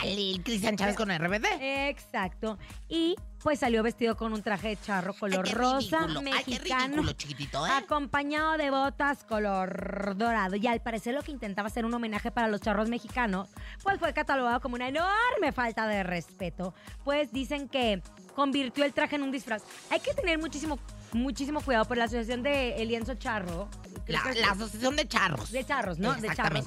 Dale, 0.00 0.30
el 0.30 0.42
Cristian 0.42 0.76
Chávez 0.76 0.96
con 0.96 1.08
RBD. 1.10 1.46
Exacto. 1.60 2.58
Y 2.88 3.16
pues 3.42 3.60
salió 3.60 3.82
vestido 3.82 4.16
con 4.16 4.32
un 4.32 4.42
traje 4.42 4.68
de 4.68 4.76
charro 4.80 5.14
color 5.14 5.44
Ay, 5.46 5.54
rosa 5.54 6.00
ridículo. 6.00 6.20
Ay, 6.20 6.44
mexicano. 6.46 6.86
ridículo, 6.86 7.12
chiquitito, 7.12 7.66
¿eh? 7.66 7.70
Acompañado 7.70 8.56
de 8.56 8.70
botas 8.70 9.24
color 9.24 10.16
dorado. 10.16 10.56
Y 10.56 10.66
al 10.66 10.80
parecer 10.80 11.14
lo 11.14 11.22
que 11.22 11.32
intentaba 11.32 11.68
hacer 11.68 11.84
un 11.84 11.94
homenaje 11.94 12.30
para 12.30 12.48
los 12.48 12.60
charros 12.60 12.88
mexicanos, 12.88 13.48
pues 13.82 13.98
fue 13.98 14.12
catalogado 14.12 14.60
como 14.60 14.74
una 14.74 14.88
enorme 14.88 15.52
falta 15.52 15.86
de 15.86 16.02
respeto. 16.02 16.74
Pues 17.04 17.32
dicen 17.32 17.68
que 17.68 18.02
convirtió 18.34 18.84
el 18.84 18.92
traje 18.92 19.16
en 19.16 19.22
un 19.22 19.30
disfraz. 19.32 19.62
Hay 19.90 20.00
que 20.00 20.12
tener 20.14 20.38
muchísimo, 20.38 20.78
muchísimo 21.12 21.60
cuidado 21.60 21.84
por 21.84 21.96
la 21.96 22.04
asociación 22.04 22.42
de 22.42 22.76
El 22.82 22.88
Lienzo 22.88 23.14
Charro. 23.14 23.68
La, 24.06 24.22
la 24.34 24.50
asociación 24.52 24.96
de 24.96 25.08
charros. 25.08 25.50
De 25.52 25.64
charros, 25.64 25.98
¿no? 25.98 26.14
De 26.14 26.34
charros. 26.34 26.66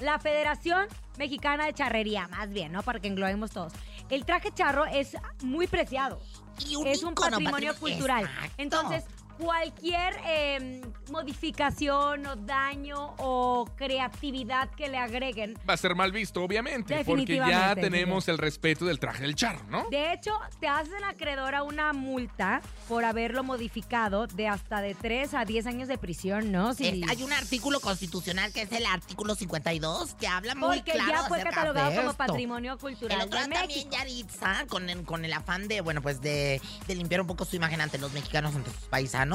La 0.00 0.18
Federación 0.18 0.86
Mexicana 1.18 1.66
de 1.66 1.72
Charrería, 1.72 2.28
más 2.28 2.50
bien, 2.50 2.72
¿no? 2.72 2.82
Para 2.82 3.00
que 3.00 3.08
englobemos 3.08 3.50
todos. 3.50 3.72
El 4.10 4.24
traje 4.24 4.52
charro 4.52 4.84
es 4.86 5.16
muy 5.42 5.66
preciado. 5.66 6.20
Y 6.68 6.76
un 6.76 6.86
es 6.86 7.02
un 7.02 7.14
patrimonio 7.14 7.72
patrimonio- 7.72 7.74
cultural. 7.78 8.24
Exacto. 8.24 8.52
Entonces, 8.58 9.04
cualquier 9.38 10.14
eh, 10.26 10.80
modificación 11.10 12.26
o 12.26 12.36
daño 12.36 13.14
o 13.18 13.68
creatividad 13.76 14.70
que 14.70 14.88
le 14.88 14.98
agreguen. 14.98 15.54
Va 15.68 15.74
a 15.74 15.76
ser 15.76 15.94
mal 15.94 16.12
visto, 16.12 16.42
obviamente, 16.42 17.04
porque 17.04 17.36
ya 17.36 17.74
tenemos 17.74 18.28
el 18.28 18.38
respeto 18.38 18.84
del 18.86 18.98
traje 18.98 19.22
del 19.22 19.34
charro, 19.34 19.60
¿no? 19.68 19.88
De 19.90 20.12
hecho, 20.12 20.32
te 20.60 20.68
hacen 20.68 21.04
acreedora 21.04 21.62
una 21.62 21.92
multa 21.92 22.60
por 22.88 23.04
haberlo 23.04 23.44
modificado 23.44 24.26
de 24.26 24.48
hasta 24.48 24.80
de 24.80 24.94
3 24.94 25.34
a 25.34 25.44
10 25.44 25.66
años 25.66 25.88
de 25.88 25.98
prisión, 25.98 26.50
¿no? 26.52 26.74
Si- 26.74 26.86
Es- 27.02 27.08
hay 27.10 27.22
un 27.22 27.32
artículo 27.32 27.80
constitucional 27.80 28.52
que 28.52 28.62
es 28.62 28.72
el 28.72 28.86
artículo 28.86 29.34
52 29.34 30.14
que 30.14 30.26
habla 30.26 30.54
muy 30.54 30.76
porque 30.78 30.92
claro 30.92 31.10
ya 31.10 31.22
fue 31.28 31.42
catalogado 31.42 31.90
de 31.90 31.96
como 31.96 32.10
esto. 32.10 32.18
patrimonio 32.26 32.78
cultural 32.78 33.20
El 33.20 33.26
otro 33.26 33.40
de 33.40 33.48
también. 33.48 33.90
Yaritza, 33.90 34.66
con 34.68 34.88
el, 34.88 35.04
con 35.04 35.24
el 35.24 35.32
afán 35.32 35.68
de, 35.68 35.80
bueno, 35.80 36.02
pues 36.02 36.20
de, 36.20 36.60
de 36.86 36.94
limpiar 36.94 37.20
un 37.20 37.26
poco 37.26 37.44
su 37.44 37.56
imagen 37.56 37.80
ante 37.80 37.98
los 37.98 38.12
mexicanos, 38.12 38.54
ante 38.54 38.70
sus 38.70 38.80
paisanos, 38.88 39.25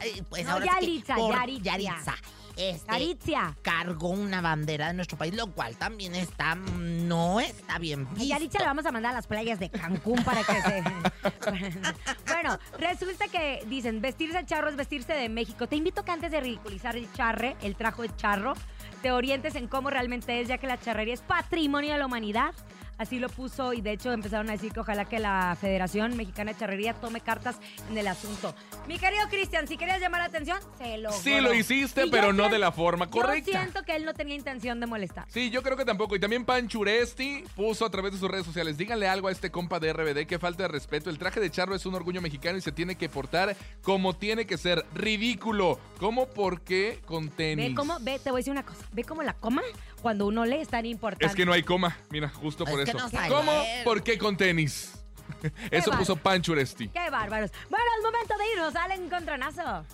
eh, 0.00 0.22
pues 0.28 0.44
No, 0.44 0.52
ahora 0.52 0.66
sí 0.80 1.02
que 1.02 1.08
Yaritza, 1.08 1.16
Yaritza. 1.62 1.62
Yaritza, 1.62 2.14
este, 2.58 3.34
cargó 3.62 4.08
una 4.08 4.40
bandera 4.40 4.88
de 4.88 4.94
nuestro 4.94 5.16
país, 5.16 5.32
lo 5.34 5.52
cual 5.52 5.76
también 5.76 6.14
está, 6.16 6.56
mm, 6.56 7.06
no 7.06 7.38
está 7.38 7.78
bien 7.78 8.08
Y 8.16 8.20
visto. 8.20 8.34
a 8.34 8.38
Licha 8.40 8.58
le 8.58 8.64
vamos 8.64 8.84
a 8.84 8.90
mandar 8.90 9.12
a 9.12 9.14
las 9.14 9.26
playas 9.28 9.60
de 9.60 9.70
Cancún 9.70 10.24
para 10.24 10.42
que 10.42 10.60
se... 10.60 10.82
bueno, 12.26 12.58
resulta 12.78 13.28
que 13.28 13.62
dicen, 13.66 14.00
vestirse 14.00 14.38
de 14.38 14.46
charro 14.46 14.68
es 14.70 14.76
vestirse 14.76 15.12
de 15.12 15.28
México. 15.28 15.68
Te 15.68 15.76
invito 15.76 16.04
que 16.04 16.10
antes 16.10 16.32
de 16.32 16.40
ridiculizar 16.40 16.96
el 16.96 17.12
charre, 17.12 17.56
el 17.62 17.76
trajo 17.76 18.02
de 18.02 18.14
charro, 18.16 18.54
te 19.02 19.12
orientes 19.12 19.54
en 19.54 19.68
cómo 19.68 19.90
realmente 19.90 20.40
es, 20.40 20.48
ya 20.48 20.58
que 20.58 20.66
la 20.66 20.80
charrería 20.80 21.14
es 21.14 21.20
patrimonio 21.22 21.92
de 21.92 21.98
la 21.98 22.06
humanidad. 22.06 22.54
Así 22.98 23.20
lo 23.20 23.28
puso 23.28 23.72
y 23.72 23.80
de 23.80 23.92
hecho 23.92 24.12
empezaron 24.12 24.48
a 24.48 24.52
decir 24.52 24.72
que 24.72 24.80
ojalá 24.80 25.04
que 25.04 25.20
la 25.20 25.56
Federación 25.60 26.16
Mexicana 26.16 26.52
de 26.52 26.58
Charrería 26.58 26.94
tome 26.94 27.20
cartas 27.20 27.56
en 27.88 27.96
el 27.96 28.08
asunto. 28.08 28.54
Mi 28.88 28.98
querido 28.98 29.28
Cristian, 29.30 29.68
si 29.68 29.76
querías 29.76 30.00
llamar 30.00 30.20
la 30.20 30.26
atención, 30.26 30.58
se 30.78 30.98
lo 30.98 31.12
Sí 31.12 31.40
lo 31.40 31.54
hiciste, 31.54 32.08
pero 32.10 32.32
no 32.32 32.48
de 32.48 32.58
la 32.58 32.72
forma 32.72 33.08
correcta. 33.08 33.52
Yo 33.52 33.58
siento 33.60 33.82
que 33.84 33.94
él 33.94 34.04
no 34.04 34.14
tenía 34.14 34.34
intención 34.34 34.80
de 34.80 34.86
molestar. 34.86 35.26
Sí, 35.28 35.50
yo 35.50 35.62
creo 35.62 35.76
que 35.76 35.84
tampoco. 35.84 36.16
Y 36.16 36.20
también 36.20 36.44
Panchuresti 36.44 37.44
puso 37.54 37.86
a 37.86 37.90
través 37.90 38.12
de 38.12 38.18
sus 38.18 38.28
redes 38.28 38.44
sociales, 38.44 38.76
díganle 38.76 39.06
algo 39.06 39.28
a 39.28 39.32
este 39.32 39.50
compa 39.50 39.78
de 39.78 39.92
RBD, 39.92 40.26
que 40.26 40.38
falta 40.40 40.64
de 40.64 40.68
respeto. 40.68 41.08
El 41.08 41.18
traje 41.18 41.38
de 41.38 41.50
charro 41.50 41.76
es 41.76 41.86
un 41.86 41.94
orgullo 41.94 42.20
mexicano 42.20 42.58
y 42.58 42.60
se 42.60 42.72
tiene 42.72 42.96
que 42.96 43.08
portar 43.08 43.56
como 43.82 44.16
tiene 44.16 44.46
que 44.46 44.58
ser. 44.58 44.84
Ridículo. 44.94 45.78
¿Cómo? 46.00 46.26
¿Por 46.26 46.62
qué 46.62 47.00
con 47.06 47.28
tenis? 47.28 47.68
Ve 47.68 47.74
cómo, 47.74 47.98
ve, 48.00 48.18
te 48.18 48.30
voy 48.30 48.38
a 48.38 48.40
decir 48.40 48.52
una 48.52 48.64
cosa. 48.64 48.84
Ve 48.92 49.04
cómo 49.04 49.22
la 49.22 49.34
coma 49.34 49.62
cuando 50.02 50.26
uno 50.26 50.44
lee 50.44 50.56
es 50.56 50.68
tan 50.68 50.86
importante. 50.86 51.26
Es 51.26 51.34
que 51.34 51.44
no 51.44 51.52
hay 51.52 51.62
coma. 51.62 51.96
Mira, 52.10 52.28
justo 52.28 52.64
por 52.64 52.80
Es 52.80 52.90
que 52.90 52.96
eso. 52.96 53.08
no 53.10 53.28
¿Cómo? 53.28 53.52
¿Por 53.84 54.02
qué 54.02 54.18
con 54.18 54.36
tenis? 54.36 54.94
Eso 55.70 55.90
puso 55.90 56.16
Panchuresti. 56.16 56.88
¡Qué 56.88 57.10
bárbaros! 57.10 57.50
Bueno, 57.68 57.84
es 57.98 58.04
momento 58.04 58.34
de 58.38 58.52
irnos 58.54 58.76
al 58.76 58.92
encontronazo. 58.92 59.84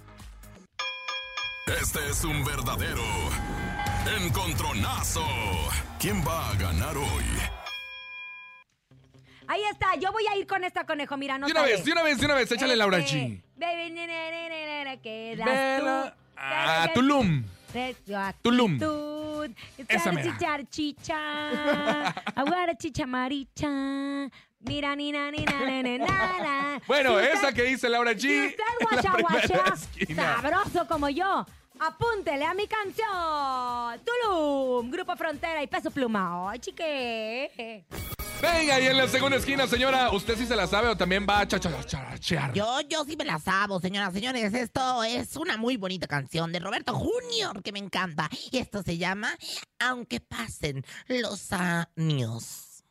Este 1.66 1.98
es 2.08 2.22
un 2.24 2.44
verdadero 2.44 3.02
encontronazo. 4.22 5.24
¿Quién 5.98 6.22
va 6.26 6.50
a 6.50 6.54
ganar 6.54 6.96
hoy? 6.96 7.24
Ahí 9.46 9.62
está, 9.70 9.94
yo 9.96 10.10
voy 10.12 10.24
a 10.26 10.36
ir 10.36 10.46
con 10.46 10.64
esta 10.64 10.84
conejo, 10.84 11.16
mira, 11.16 11.36
no 11.36 11.46
De 11.46 11.52
una 11.52 11.62
vez, 11.62 11.84
de 11.84 11.92
una 11.92 12.02
vez, 12.02 12.18
de 12.18 12.24
una 12.26 12.34
vez. 12.34 12.50
Échale 12.50 12.76
Laura 12.76 12.98
Este, 12.98 13.16
G. 13.18 13.42
Baby, 13.56 13.90
ne, 13.90 14.06
ne, 14.06 15.00
quedas 15.02 15.80
tú. 15.80 16.12
a 16.36 16.88
Tulum. 16.94 17.44
Tulum. 18.42 18.78
Tulum. 19.48 19.88
Esa 19.88 20.10
chichar 20.22 20.64
chicha. 20.70 21.14
Aguara 22.36 22.74
chicha 22.78 23.06
maricha. 23.06 23.68
Mira, 24.66 24.96
ni 24.96 25.12
na, 25.12 25.30
ni 25.30 25.44
na, 25.44 25.58
ne, 25.66 25.82
ne, 25.82 25.98
na, 25.98 26.06
na. 26.06 26.80
Bueno, 26.86 27.10
Si 27.10 27.16
usted- 27.26 27.34
esa 27.34 27.52
que 27.52 27.62
dice 27.64 27.88
Laura 27.88 28.12
G. 28.14 28.20
Si 28.20 28.46
usted 28.46 29.20
guacha 29.20 29.74
esquina. 29.74 30.36
sabroso 30.40 30.86
como 30.88 31.08
yo, 31.10 31.44
apúntele 31.78 32.44
a 32.44 32.54
mi 32.54 32.66
canción. 32.66 34.00
Tulum, 34.04 34.90
Grupo 34.90 35.16
Frontera 35.16 35.62
y 35.62 35.66
Peso 35.66 35.90
Pluma. 35.90 36.50
Ay, 36.50 36.58
chique. 36.58 37.84
Venga, 38.40 38.78
y 38.78 38.86
en 38.86 38.96
la 38.96 39.08
segunda 39.08 39.36
esquina, 39.38 39.66
señora, 39.66 40.10
¿usted 40.10 40.36
sí 40.36 40.44
se 40.44 40.54
la 40.54 40.66
sabe 40.66 40.88
o 40.88 40.96
también 40.96 41.26
va 41.28 41.40
a 41.40 41.48
chachachachear? 41.48 42.52
Yo, 42.52 42.80
yo 42.82 43.04
sí 43.04 43.16
me 43.16 43.24
la 43.24 43.38
sabo, 43.38 43.80
señoras, 43.80 44.12
señores. 44.12 44.52
Esto 44.52 45.02
es 45.02 45.36
una 45.36 45.56
muy 45.56 45.76
bonita 45.76 46.06
canción 46.06 46.52
de 46.52 46.58
Roberto 46.58 46.92
Junior 46.94 47.62
que 47.62 47.72
me 47.72 47.78
encanta. 47.78 48.28
Y 48.50 48.58
esto 48.58 48.82
se 48.82 48.98
llama 48.98 49.32
Aunque 49.78 50.20
pasen 50.20 50.84
los 51.08 51.52
años. 51.52 52.84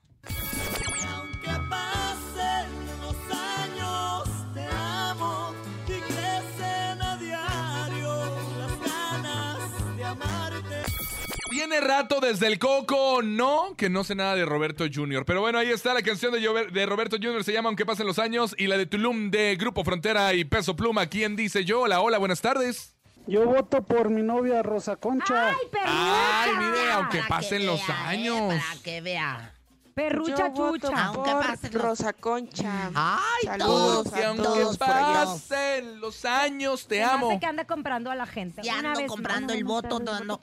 Tiene 11.74 11.88
rato 11.88 12.20
desde 12.20 12.46
el 12.46 12.60
coco, 12.60 13.24
no, 13.24 13.76
que 13.76 13.90
no 13.90 14.04
sé 14.04 14.14
nada 14.14 14.36
de 14.36 14.46
Roberto 14.46 14.86
Jr. 14.94 15.26
Pero 15.26 15.42
bueno, 15.42 15.58
ahí 15.58 15.72
está 15.72 15.96
la 15.96 16.04
canción 16.04 16.32
de, 16.32 16.86
Roberto 16.86 17.18
Jr. 17.20 17.44
Se 17.44 17.52
llama 17.52 17.70
Aunque 17.70 17.84
pasen 17.84 18.06
los 18.06 18.20
años 18.20 18.54
y 18.60 18.68
la 18.68 18.78
de 18.78 18.86
Tulum 18.86 19.32
de 19.32 19.56
Grupo 19.56 19.84
Frontera 19.84 20.36
y 20.36 20.46
Peso 20.46 20.76
Pluma. 20.76 21.08
¿Quién 21.08 21.36
dice 21.36 21.66
yo? 21.66 21.82
Hola, 21.82 22.00
hola, 22.02 22.20
buenas 22.20 22.42
tardes. 22.42 22.96
Yo 23.26 23.46
voto 23.46 23.82
por 23.82 24.12
mi 24.12 24.22
novia 24.22 24.62
Rosa 24.62 24.98
Concha. 24.98 25.50
¡Ay, 25.50 25.56
perrucha! 25.72 26.44
Ay, 26.44 26.52
mire, 26.58 26.92
aunque 26.92 27.18
Para 27.18 27.30
pasen 27.30 27.62
que 27.62 27.66
los 27.66 27.88
vea, 27.88 27.96
¿eh? 27.96 28.08
años. 28.08 28.54
Para 28.54 28.84
que 28.84 29.02
vea. 29.02 29.53
Perrucha 29.94 30.48
Yo 30.48 30.50
voto 30.52 30.88
chucha. 30.90 31.06
Aunque 31.06 31.32
por 31.32 31.46
pasen 31.46 31.74
los- 31.74 31.82
Rosa 31.84 32.14
Concha. 32.14 32.92
Ay, 32.96 33.44
Saludos 33.46 34.04
todos, 34.04 34.14
Que 34.14 34.24
a 34.24 34.28
aunque 34.30 34.44
todos 34.44 34.78
por 34.78 34.88
pasen 34.88 36.00
los 36.02 36.26
años, 36.26 36.88
te 36.88 37.04
hace 37.04 37.14
amo. 37.14 37.40
que 37.40 37.46
anda 37.46 37.66
comprando 37.66 38.10
a 38.12 38.16
la 38.16 38.26
gente. 38.26 38.62
Ya 38.64 38.80
Una 38.80 38.90
ando 38.90 39.02
vez 39.02 39.10
comprando 39.10 39.48
más. 39.54 39.58
el 39.58 39.64
voto, 39.64 40.00
dando, 40.00 40.40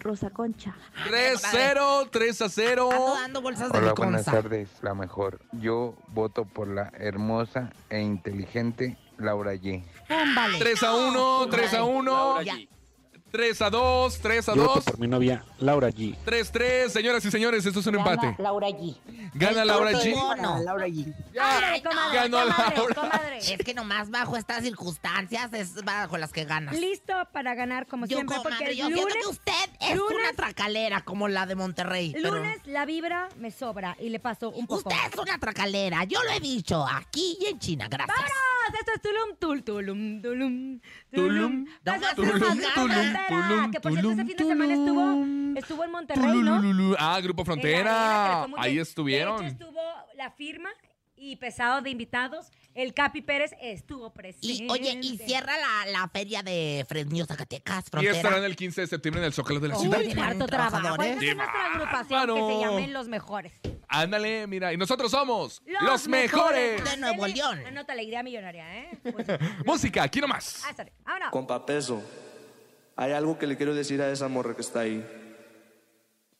Rosa 0.00 0.30
Concha. 0.30 0.74
3-0, 1.08 2.08
3 2.10 2.40
a 2.42 2.48
0. 2.48 2.88
ando 2.92 3.14
dando 3.14 3.42
bolsas 3.42 3.72
de 3.72 3.78
Hola, 3.78 3.92
buenas 3.94 4.20
liconza. 4.26 4.42
tardes, 4.42 4.68
la 4.82 4.94
mejor. 4.94 5.40
Yo 5.52 5.94
voto 6.08 6.44
por 6.44 6.68
la 6.68 6.90
hermosa 6.98 7.70
e 7.90 8.00
inteligente 8.00 8.96
Laura 9.18 9.52
vale. 10.34 10.58
3 10.58 10.82
a 10.84 10.94
1, 10.94 11.46
3 11.50 11.74
a 11.74 11.84
1. 11.84 12.42
Ya. 12.42 12.54
3 13.30 13.62
a 13.62 13.70
2, 13.70 14.18
3 14.20 14.48
a 14.48 14.54
Yo 14.54 14.62
voto 14.62 14.74
2. 14.76 14.84
por 14.84 14.98
mi 14.98 15.06
novia 15.06 15.44
Laura 15.58 15.88
G. 15.90 16.16
3 16.24 16.50
3, 16.50 16.92
señoras 16.92 17.24
y 17.24 17.30
señores, 17.30 17.64
esto 17.66 17.80
es 17.80 17.86
un 17.86 17.96
empate. 17.96 18.34
Laura 18.38 18.68
G. 18.68 18.96
Gana 19.34 19.64
Laura 19.64 19.92
G. 19.92 20.14
No, 20.40 20.58
Laura 20.62 20.86
G. 20.88 21.14
Ándale, 21.38 21.82
comadre, 21.82 22.14
ganó 22.16 22.40
comadre, 22.40 22.76
Laura. 22.76 22.94
comadre. 22.94 23.38
Es 23.38 23.58
que 23.58 23.74
nomás 23.74 24.10
bajo 24.10 24.36
estas 24.36 24.62
circunstancias 24.62 25.52
es 25.52 25.84
bajo 25.84 26.16
las 26.16 26.32
que 26.32 26.44
ganas. 26.44 26.74
Listo 26.78 27.12
para 27.32 27.54
ganar 27.54 27.86
como 27.86 28.06
Yo, 28.06 28.16
siempre 28.16 28.36
porque 28.42 28.56
comadre, 28.56 28.72
es 28.72 28.78
yo 28.78 28.86
siento 28.86 29.02
lunes. 29.08 29.16
que 29.22 29.26
usted 29.28 29.70
es 29.80 29.96
lunes- 29.96 30.18
una 30.20 30.32
tracalera 30.32 31.00
como 31.02 31.28
la 31.28 31.44
de 31.46 31.54
Monterrey. 31.54 32.12
pero- 32.14 32.36
Lunes 32.36 32.58
la 32.66 32.86
vibra 32.86 33.28
me 33.36 33.50
sobra 33.50 33.96
y 34.00 34.08
le 34.08 34.20
paso 34.20 34.50
un 34.50 34.66
poco. 34.66 34.88
Usted 34.88 35.12
es 35.12 35.18
una 35.18 35.38
tracalera, 35.38 36.04
yo 36.04 36.22
lo 36.22 36.30
he 36.30 36.40
dicho, 36.40 36.86
aquí 36.86 37.36
y 37.40 37.46
en 37.46 37.58
China, 37.58 37.88
gracias. 37.90 38.16
¡Vámonos! 38.68 38.80
Esto 38.80 38.92
es 38.94 39.02
Tulum, 39.02 39.36
tul, 39.38 39.64
tulum, 39.64 40.22
tulum, 40.22 40.80
Tulum, 41.12 41.66
tulum, 41.84 42.40
tulum, 42.74 43.14
tulum, 43.28 43.70
Que 43.70 43.80
por 43.80 43.92
cierto, 43.92 44.10
ese 44.12 44.24
fin 44.24 44.36
de 44.36 44.44
semana 44.44 44.74
estuvo, 44.74 45.58
estuvo 45.58 45.84
en 45.84 45.90
Monterrey, 45.90 46.42
¿no? 46.42 46.96
Ah, 46.98 47.20
Grupo 47.20 47.44
Frontera. 47.44 48.44
Ahí 48.56 48.78
estuvieron. 48.78 49.44
Estuvo 49.44 49.80
la 50.16 50.30
firma 50.30 50.70
y 51.16 51.36
pesado 51.36 51.82
de 51.82 51.90
invitados. 51.90 52.50
El 52.78 52.94
Capi 52.94 53.22
Pérez 53.22 53.50
estuvo 53.60 54.10
presente. 54.10 54.46
Y, 54.46 54.68
oye, 54.70 54.96
y 55.02 55.18
cierra 55.18 55.52
la, 55.56 55.90
la 55.90 56.08
feria 56.08 56.44
de 56.44 56.86
Fresnillo, 56.88 57.26
Zacatecas, 57.26 57.84
Y 57.88 57.90
frontera. 57.90 58.16
estarán 58.16 58.44
el 58.44 58.54
15 58.54 58.82
de 58.82 58.86
septiembre 58.86 59.20
en 59.20 59.26
el 59.26 59.32
Zócalo 59.32 59.58
de 59.58 59.66
la 59.66 59.76
Uy, 59.76 59.82
ciudad. 59.82 60.00
harto 60.22 60.46
trabajo. 60.46 60.76
trabajadores. 60.76 61.16
Esa 61.16 61.30
es 61.30 61.36
nuestra 61.36 61.66
agrupación 61.74 62.26
que 62.36 62.54
se 62.54 62.60
llamen 62.60 62.92
Los 62.92 63.08
Mejores. 63.08 63.52
Ándale, 63.88 64.46
mira. 64.46 64.72
Y 64.72 64.76
nosotros 64.76 65.10
somos 65.10 65.60
los, 65.66 66.06
mejores. 66.06 66.84
de 66.84 66.96
Nuevo 66.98 67.26
León. 67.26 67.66
Anota 67.66 67.96
la 67.96 68.02
idea 68.04 68.22
millonaria, 68.22 68.78
¿eh? 68.78 68.98
Música, 69.66 70.04
aquí 70.04 70.20
nomás. 70.20 70.62
Ah. 70.64 70.84
Vámonos. 71.04 71.30
Compa 71.32 71.66
Peso, 71.66 72.00
hay 72.94 73.10
algo 73.10 73.36
que 73.40 73.48
le 73.48 73.56
quiero 73.56 73.74
decir 73.74 74.00
a 74.02 74.12
esa 74.12 74.28
morra 74.28 74.54
que 74.54 74.62
está 74.62 74.80
ahí. 74.80 75.04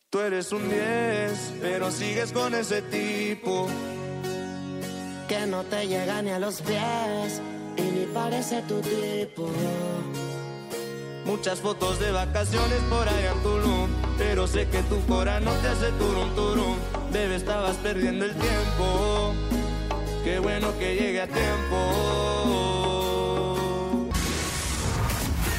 Tú 0.09 0.21
eres 0.21 0.53
un 0.53 0.69
10, 0.71 1.55
pero 1.61 1.91
sigues 1.91 2.31
con 2.33 2.55
ese 2.55 2.81
tipo. 2.83 3.69
Que 5.29 5.47
no 5.47 5.63
te 5.63 5.87
llega 5.87 6.23
ni 6.23 6.31
a 6.31 6.39
los 6.39 6.63
pies 6.63 7.43
y 7.77 7.83
ni 7.83 8.07
parece 8.07 8.63
tu 8.63 8.81
tipo. 8.81 9.47
Muchas 11.27 11.61
fotos 11.61 12.01
de 12.01 12.11
vacaciones 12.11 12.81
por 12.89 13.07
allá 13.07 13.33
en 13.33 13.43
Tulum, 13.43 13.91
pero 14.17 14.47
sé 14.47 14.67
que 14.69 14.83
tu 14.85 14.99
cora 15.07 15.39
no 15.41 15.53
te 15.53 15.69
hace 15.69 15.93
turum 15.93 16.35
turum. 16.35 16.77
Bebé, 17.13 17.37
estabas 17.37 17.77
perdiendo 17.77 18.25
el 18.25 18.33
tiempo. 18.33 19.35
Qué 20.25 20.39
bueno 20.39 20.77
que 20.79 20.95
llegue 20.95 21.21
a 21.21 21.27
tiempo. 21.27 22.69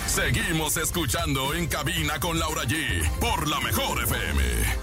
Seguimos 0.07 0.77
escuchando 0.77 1.53
en 1.53 1.67
cabina 1.67 2.19
con 2.19 2.39
Laura 2.39 2.63
G 2.63 3.07
por 3.19 3.47
la 3.47 3.59
mejor 3.61 4.03
FM. 4.03 4.78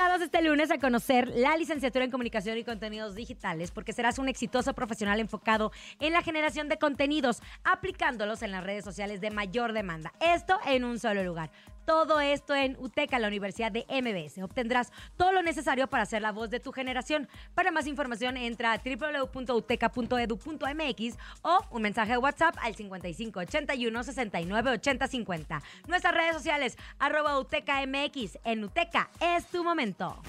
Este 0.00 0.42
lunes 0.42 0.70
a 0.70 0.78
conocer 0.78 1.28
la 1.28 1.56
licenciatura 1.56 2.04
en 2.04 2.10
Comunicación 2.10 2.56
y 2.56 2.64
Contenidos 2.64 3.14
Digitales 3.14 3.70
porque 3.70 3.92
serás 3.92 4.18
un 4.18 4.28
exitoso 4.28 4.74
profesional 4.74 5.18
enfocado 5.18 5.72
en 5.98 6.12
la 6.12 6.22
generación 6.22 6.68
de 6.68 6.78
contenidos, 6.78 7.42
aplicándolos 7.64 8.42
en 8.42 8.52
las 8.52 8.62
redes 8.62 8.84
sociales 8.84 9.20
de 9.20 9.30
mayor 9.30 9.72
demanda. 9.72 10.12
Esto 10.20 10.58
en 10.66 10.84
un 10.84 10.98
solo 10.98 11.24
lugar. 11.24 11.50
Todo 11.90 12.20
esto 12.20 12.54
en 12.54 12.76
UTECA, 12.78 13.18
la 13.18 13.26
Universidad 13.26 13.72
de 13.72 13.84
MBS. 13.90 14.38
Obtendrás 14.44 14.92
todo 15.16 15.32
lo 15.32 15.42
necesario 15.42 15.88
para 15.88 16.06
ser 16.06 16.22
la 16.22 16.30
voz 16.30 16.48
de 16.48 16.60
tu 16.60 16.70
generación. 16.70 17.28
Para 17.52 17.72
más 17.72 17.88
información, 17.88 18.36
entra 18.36 18.72
a 18.72 18.78
www.uteca.edu.mx 18.78 21.18
o 21.42 21.66
un 21.72 21.82
mensaje 21.82 22.12
de 22.12 22.18
WhatsApp 22.18 22.54
al 22.62 22.76
5581 22.76 24.04
69 24.04 24.70
80 24.70 25.08
50. 25.08 25.62
Nuestras 25.88 26.14
redes 26.14 26.36
sociales, 26.36 26.78
arroba 27.00 27.40
UTECA. 27.40 27.82
En 27.82 28.62
UTECA 28.62 29.10
es 29.18 29.46
tu 29.46 29.64
momento. 29.64 30.22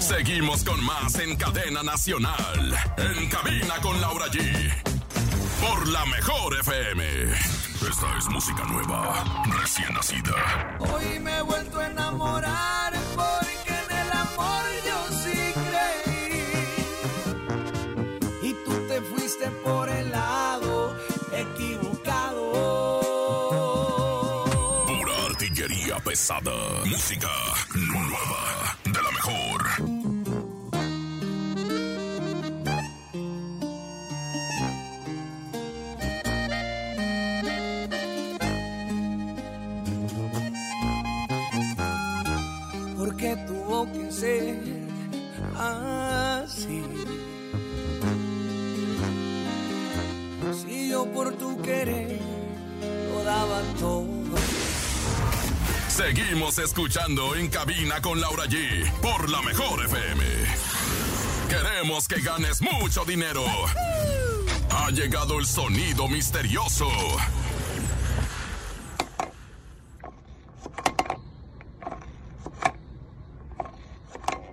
Seguimos 0.00 0.64
con 0.64 0.84
más 0.84 1.16
en 1.20 1.36
cadena 1.36 1.84
nacional. 1.84 2.74
En 2.96 3.28
cabina 3.28 3.76
con 3.80 4.00
Laura 4.00 4.26
G. 4.26 4.91
Por 5.62 5.88
la 5.88 6.04
mejor 6.06 6.58
FM. 6.60 7.04
Esta 7.88 8.18
es 8.18 8.28
música 8.28 8.64
nueva, 8.64 9.24
recién 9.60 9.94
nacida. 9.94 10.76
Hoy 10.80 11.20
me 11.20 11.38
he 11.38 11.42
vuelto 11.42 11.78
a 11.80 11.86
enamorar 11.86 12.92
porque 13.14 13.68
en 13.68 13.90
el 13.96 14.12
amor 14.12 14.64
yo 14.86 14.98
sí 15.22 15.54
creí. 15.68 16.66
Y 18.42 18.52
tú 18.64 18.72
te 18.88 19.00
fuiste 19.02 19.46
por 19.64 19.88
el 19.88 20.10
lado 20.10 20.96
equivocado. 21.32 22.42
Pura 24.86 25.14
artillería 25.30 25.96
pesada. 26.00 26.52
Música 26.86 27.30
nueva, 27.74 28.76
Seguimos 56.32 56.58
escuchando 56.60 57.36
en 57.36 57.48
cabina 57.50 58.00
con 58.00 58.18
Laura 58.18 58.46
G 58.46 58.90
por 59.02 59.28
la 59.28 59.42
mejor 59.42 59.84
FM. 59.84 60.24
Queremos 61.46 62.08
que 62.08 62.22
ganes 62.22 62.62
mucho 62.62 63.04
dinero. 63.04 63.44
Ha 64.70 64.88
llegado 64.92 65.38
el 65.38 65.44
sonido 65.44 66.08
misterioso. 66.08 66.88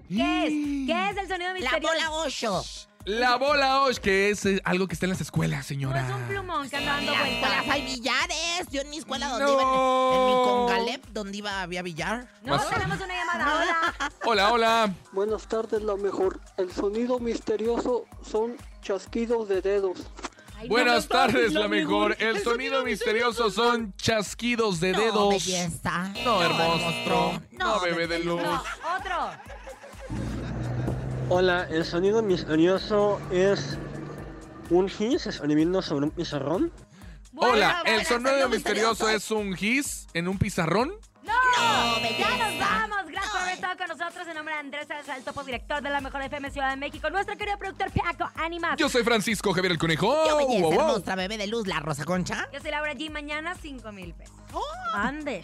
¿Qué 0.10 0.44
es? 0.48 0.86
¿Qué 0.86 1.10
es 1.12 1.18
el 1.18 1.28
sonido 1.30 1.54
misterioso? 1.54 1.80
bola 1.82 2.12
8. 2.12 2.64
La 3.06 3.38
bola 3.38 3.82
Osh, 3.84 3.98
que 3.98 4.30
es 4.30 4.46
eh, 4.46 4.62
algo 4.66 4.88
que 4.88 4.94
está 4.94 5.06
en 5.06 5.12
las 5.12 5.22
escuelas, 5.22 5.66
señora. 5.66 6.06
Es 6.06 6.14
un 6.14 6.24
plumón 6.28 6.70
que 6.70 6.76
anda 6.76 6.98
dando 6.98 7.12
vueltas. 7.12 7.32
escuelas 7.32 7.66
billares. 8.60 8.72
Yo 8.72 8.82
en 8.82 8.90
mi 8.90 8.98
escuela 8.98 9.30
donde 9.30 9.46
No. 9.46 9.52
iba, 9.54 9.62
en, 9.64 10.20
en 10.20 10.26
mi 10.26 10.34
Congalep, 10.44 11.06
donde 11.10 11.38
iba 11.38 11.62
había 11.62 11.82
billar. 11.82 12.28
No, 12.44 12.60
tenemos 12.60 12.98
una 13.00 13.16
llamada. 13.16 13.56
Hola. 13.62 14.12
Hola, 14.26 14.54
hola. 14.54 14.94
Buenas 15.12 15.48
tardes, 15.48 15.82
la 15.82 15.96
mejor. 15.96 16.40
El 16.58 16.72
sonido 16.72 17.20
misterioso 17.20 18.06
son 18.24 18.58
chasquidos 18.82 19.48
de 19.50 19.62
dedos. 19.62 20.00
Buenas 20.68 21.08
tardes, 21.08 21.54
la 21.54 21.70
mejor. 21.70 22.18
El 22.20 22.44
sonido 22.44 22.84
misterioso 22.84 23.50
son 23.50 23.94
chasquidos 23.96 24.80
de 24.82 24.92
No, 24.92 25.00
dedos. 25.00 25.30
belleza. 25.30 26.12
No, 26.26 26.40
No, 26.40 26.42
hermoso. 26.44 27.42
No, 27.52 27.76
No, 27.76 27.80
bebé 27.80 28.08
de 28.08 28.20
luz. 28.20 28.42
No, 28.44 28.56
otro. 28.98 29.32
Hola, 31.30 31.68
el 31.70 31.86
sonido 31.86 32.22
misterioso 32.22 33.22
es 33.32 33.78
un 34.70 34.90
gis 34.90 35.28
escribiendo 35.28 35.82
sobre 35.82 36.06
un 36.06 36.12
pizarrón. 36.12 36.72
Hola, 37.36 37.84
el 37.86 38.06
sonido 38.06 38.50
misterioso 38.50 39.06
misterioso. 39.06 39.10
es 39.10 39.32
un 39.32 39.54
gis 39.56 40.08
en 40.14 40.28
un 40.28 40.38
pizarrón. 40.38 40.92
¡No! 41.24 41.34
No, 41.34 42.10
ya 42.18 42.38
nos 42.38 42.60
vamos. 42.60 42.98
Gracias 43.08 43.32
por 43.32 43.42
haber 43.42 43.54
estado 43.54 43.78
con 43.78 43.88
nosotros. 43.88 44.28
En 44.28 44.36
nombre 44.36 44.54
de 44.56 44.60
Andrés 44.62 44.88
el 45.16 45.24
topo 45.24 45.44
director 45.44 45.82
de 45.82 45.90
la 45.90 46.02
Mejor 46.02 46.22
FM 46.24 46.50
Ciudad 46.52 46.70
de 46.72 46.78
México. 46.78 47.10
Nuestro 47.10 47.38
querido 47.38 47.58
productor 47.58 47.92
Piaco 47.92 48.30
Animas. 48.36 48.78
Yo 48.78 48.90
soy 48.90 49.04
Francisco 49.04 49.54
Javier 49.54 49.74
el 49.74 49.78
Conejo. 49.78 50.28
Yo 50.28 50.38
belleza 50.38 50.62
Wow, 50.62 50.72
wow. 50.74 50.82
hermosa, 50.82 51.16
bebé 51.16 51.38
de 51.38 51.48
luz, 51.48 51.68
la 51.68 51.80
Rosa 51.80 52.04
Concha. 52.06 52.48
Yo 52.52 52.60
soy 52.62 52.72
Laura 52.72 52.94
G. 52.94 53.10
Mañana, 53.12 53.56
5 53.62 53.92
mil 53.92 54.14
pesos. 54.14 54.36
Ande. 54.96 55.44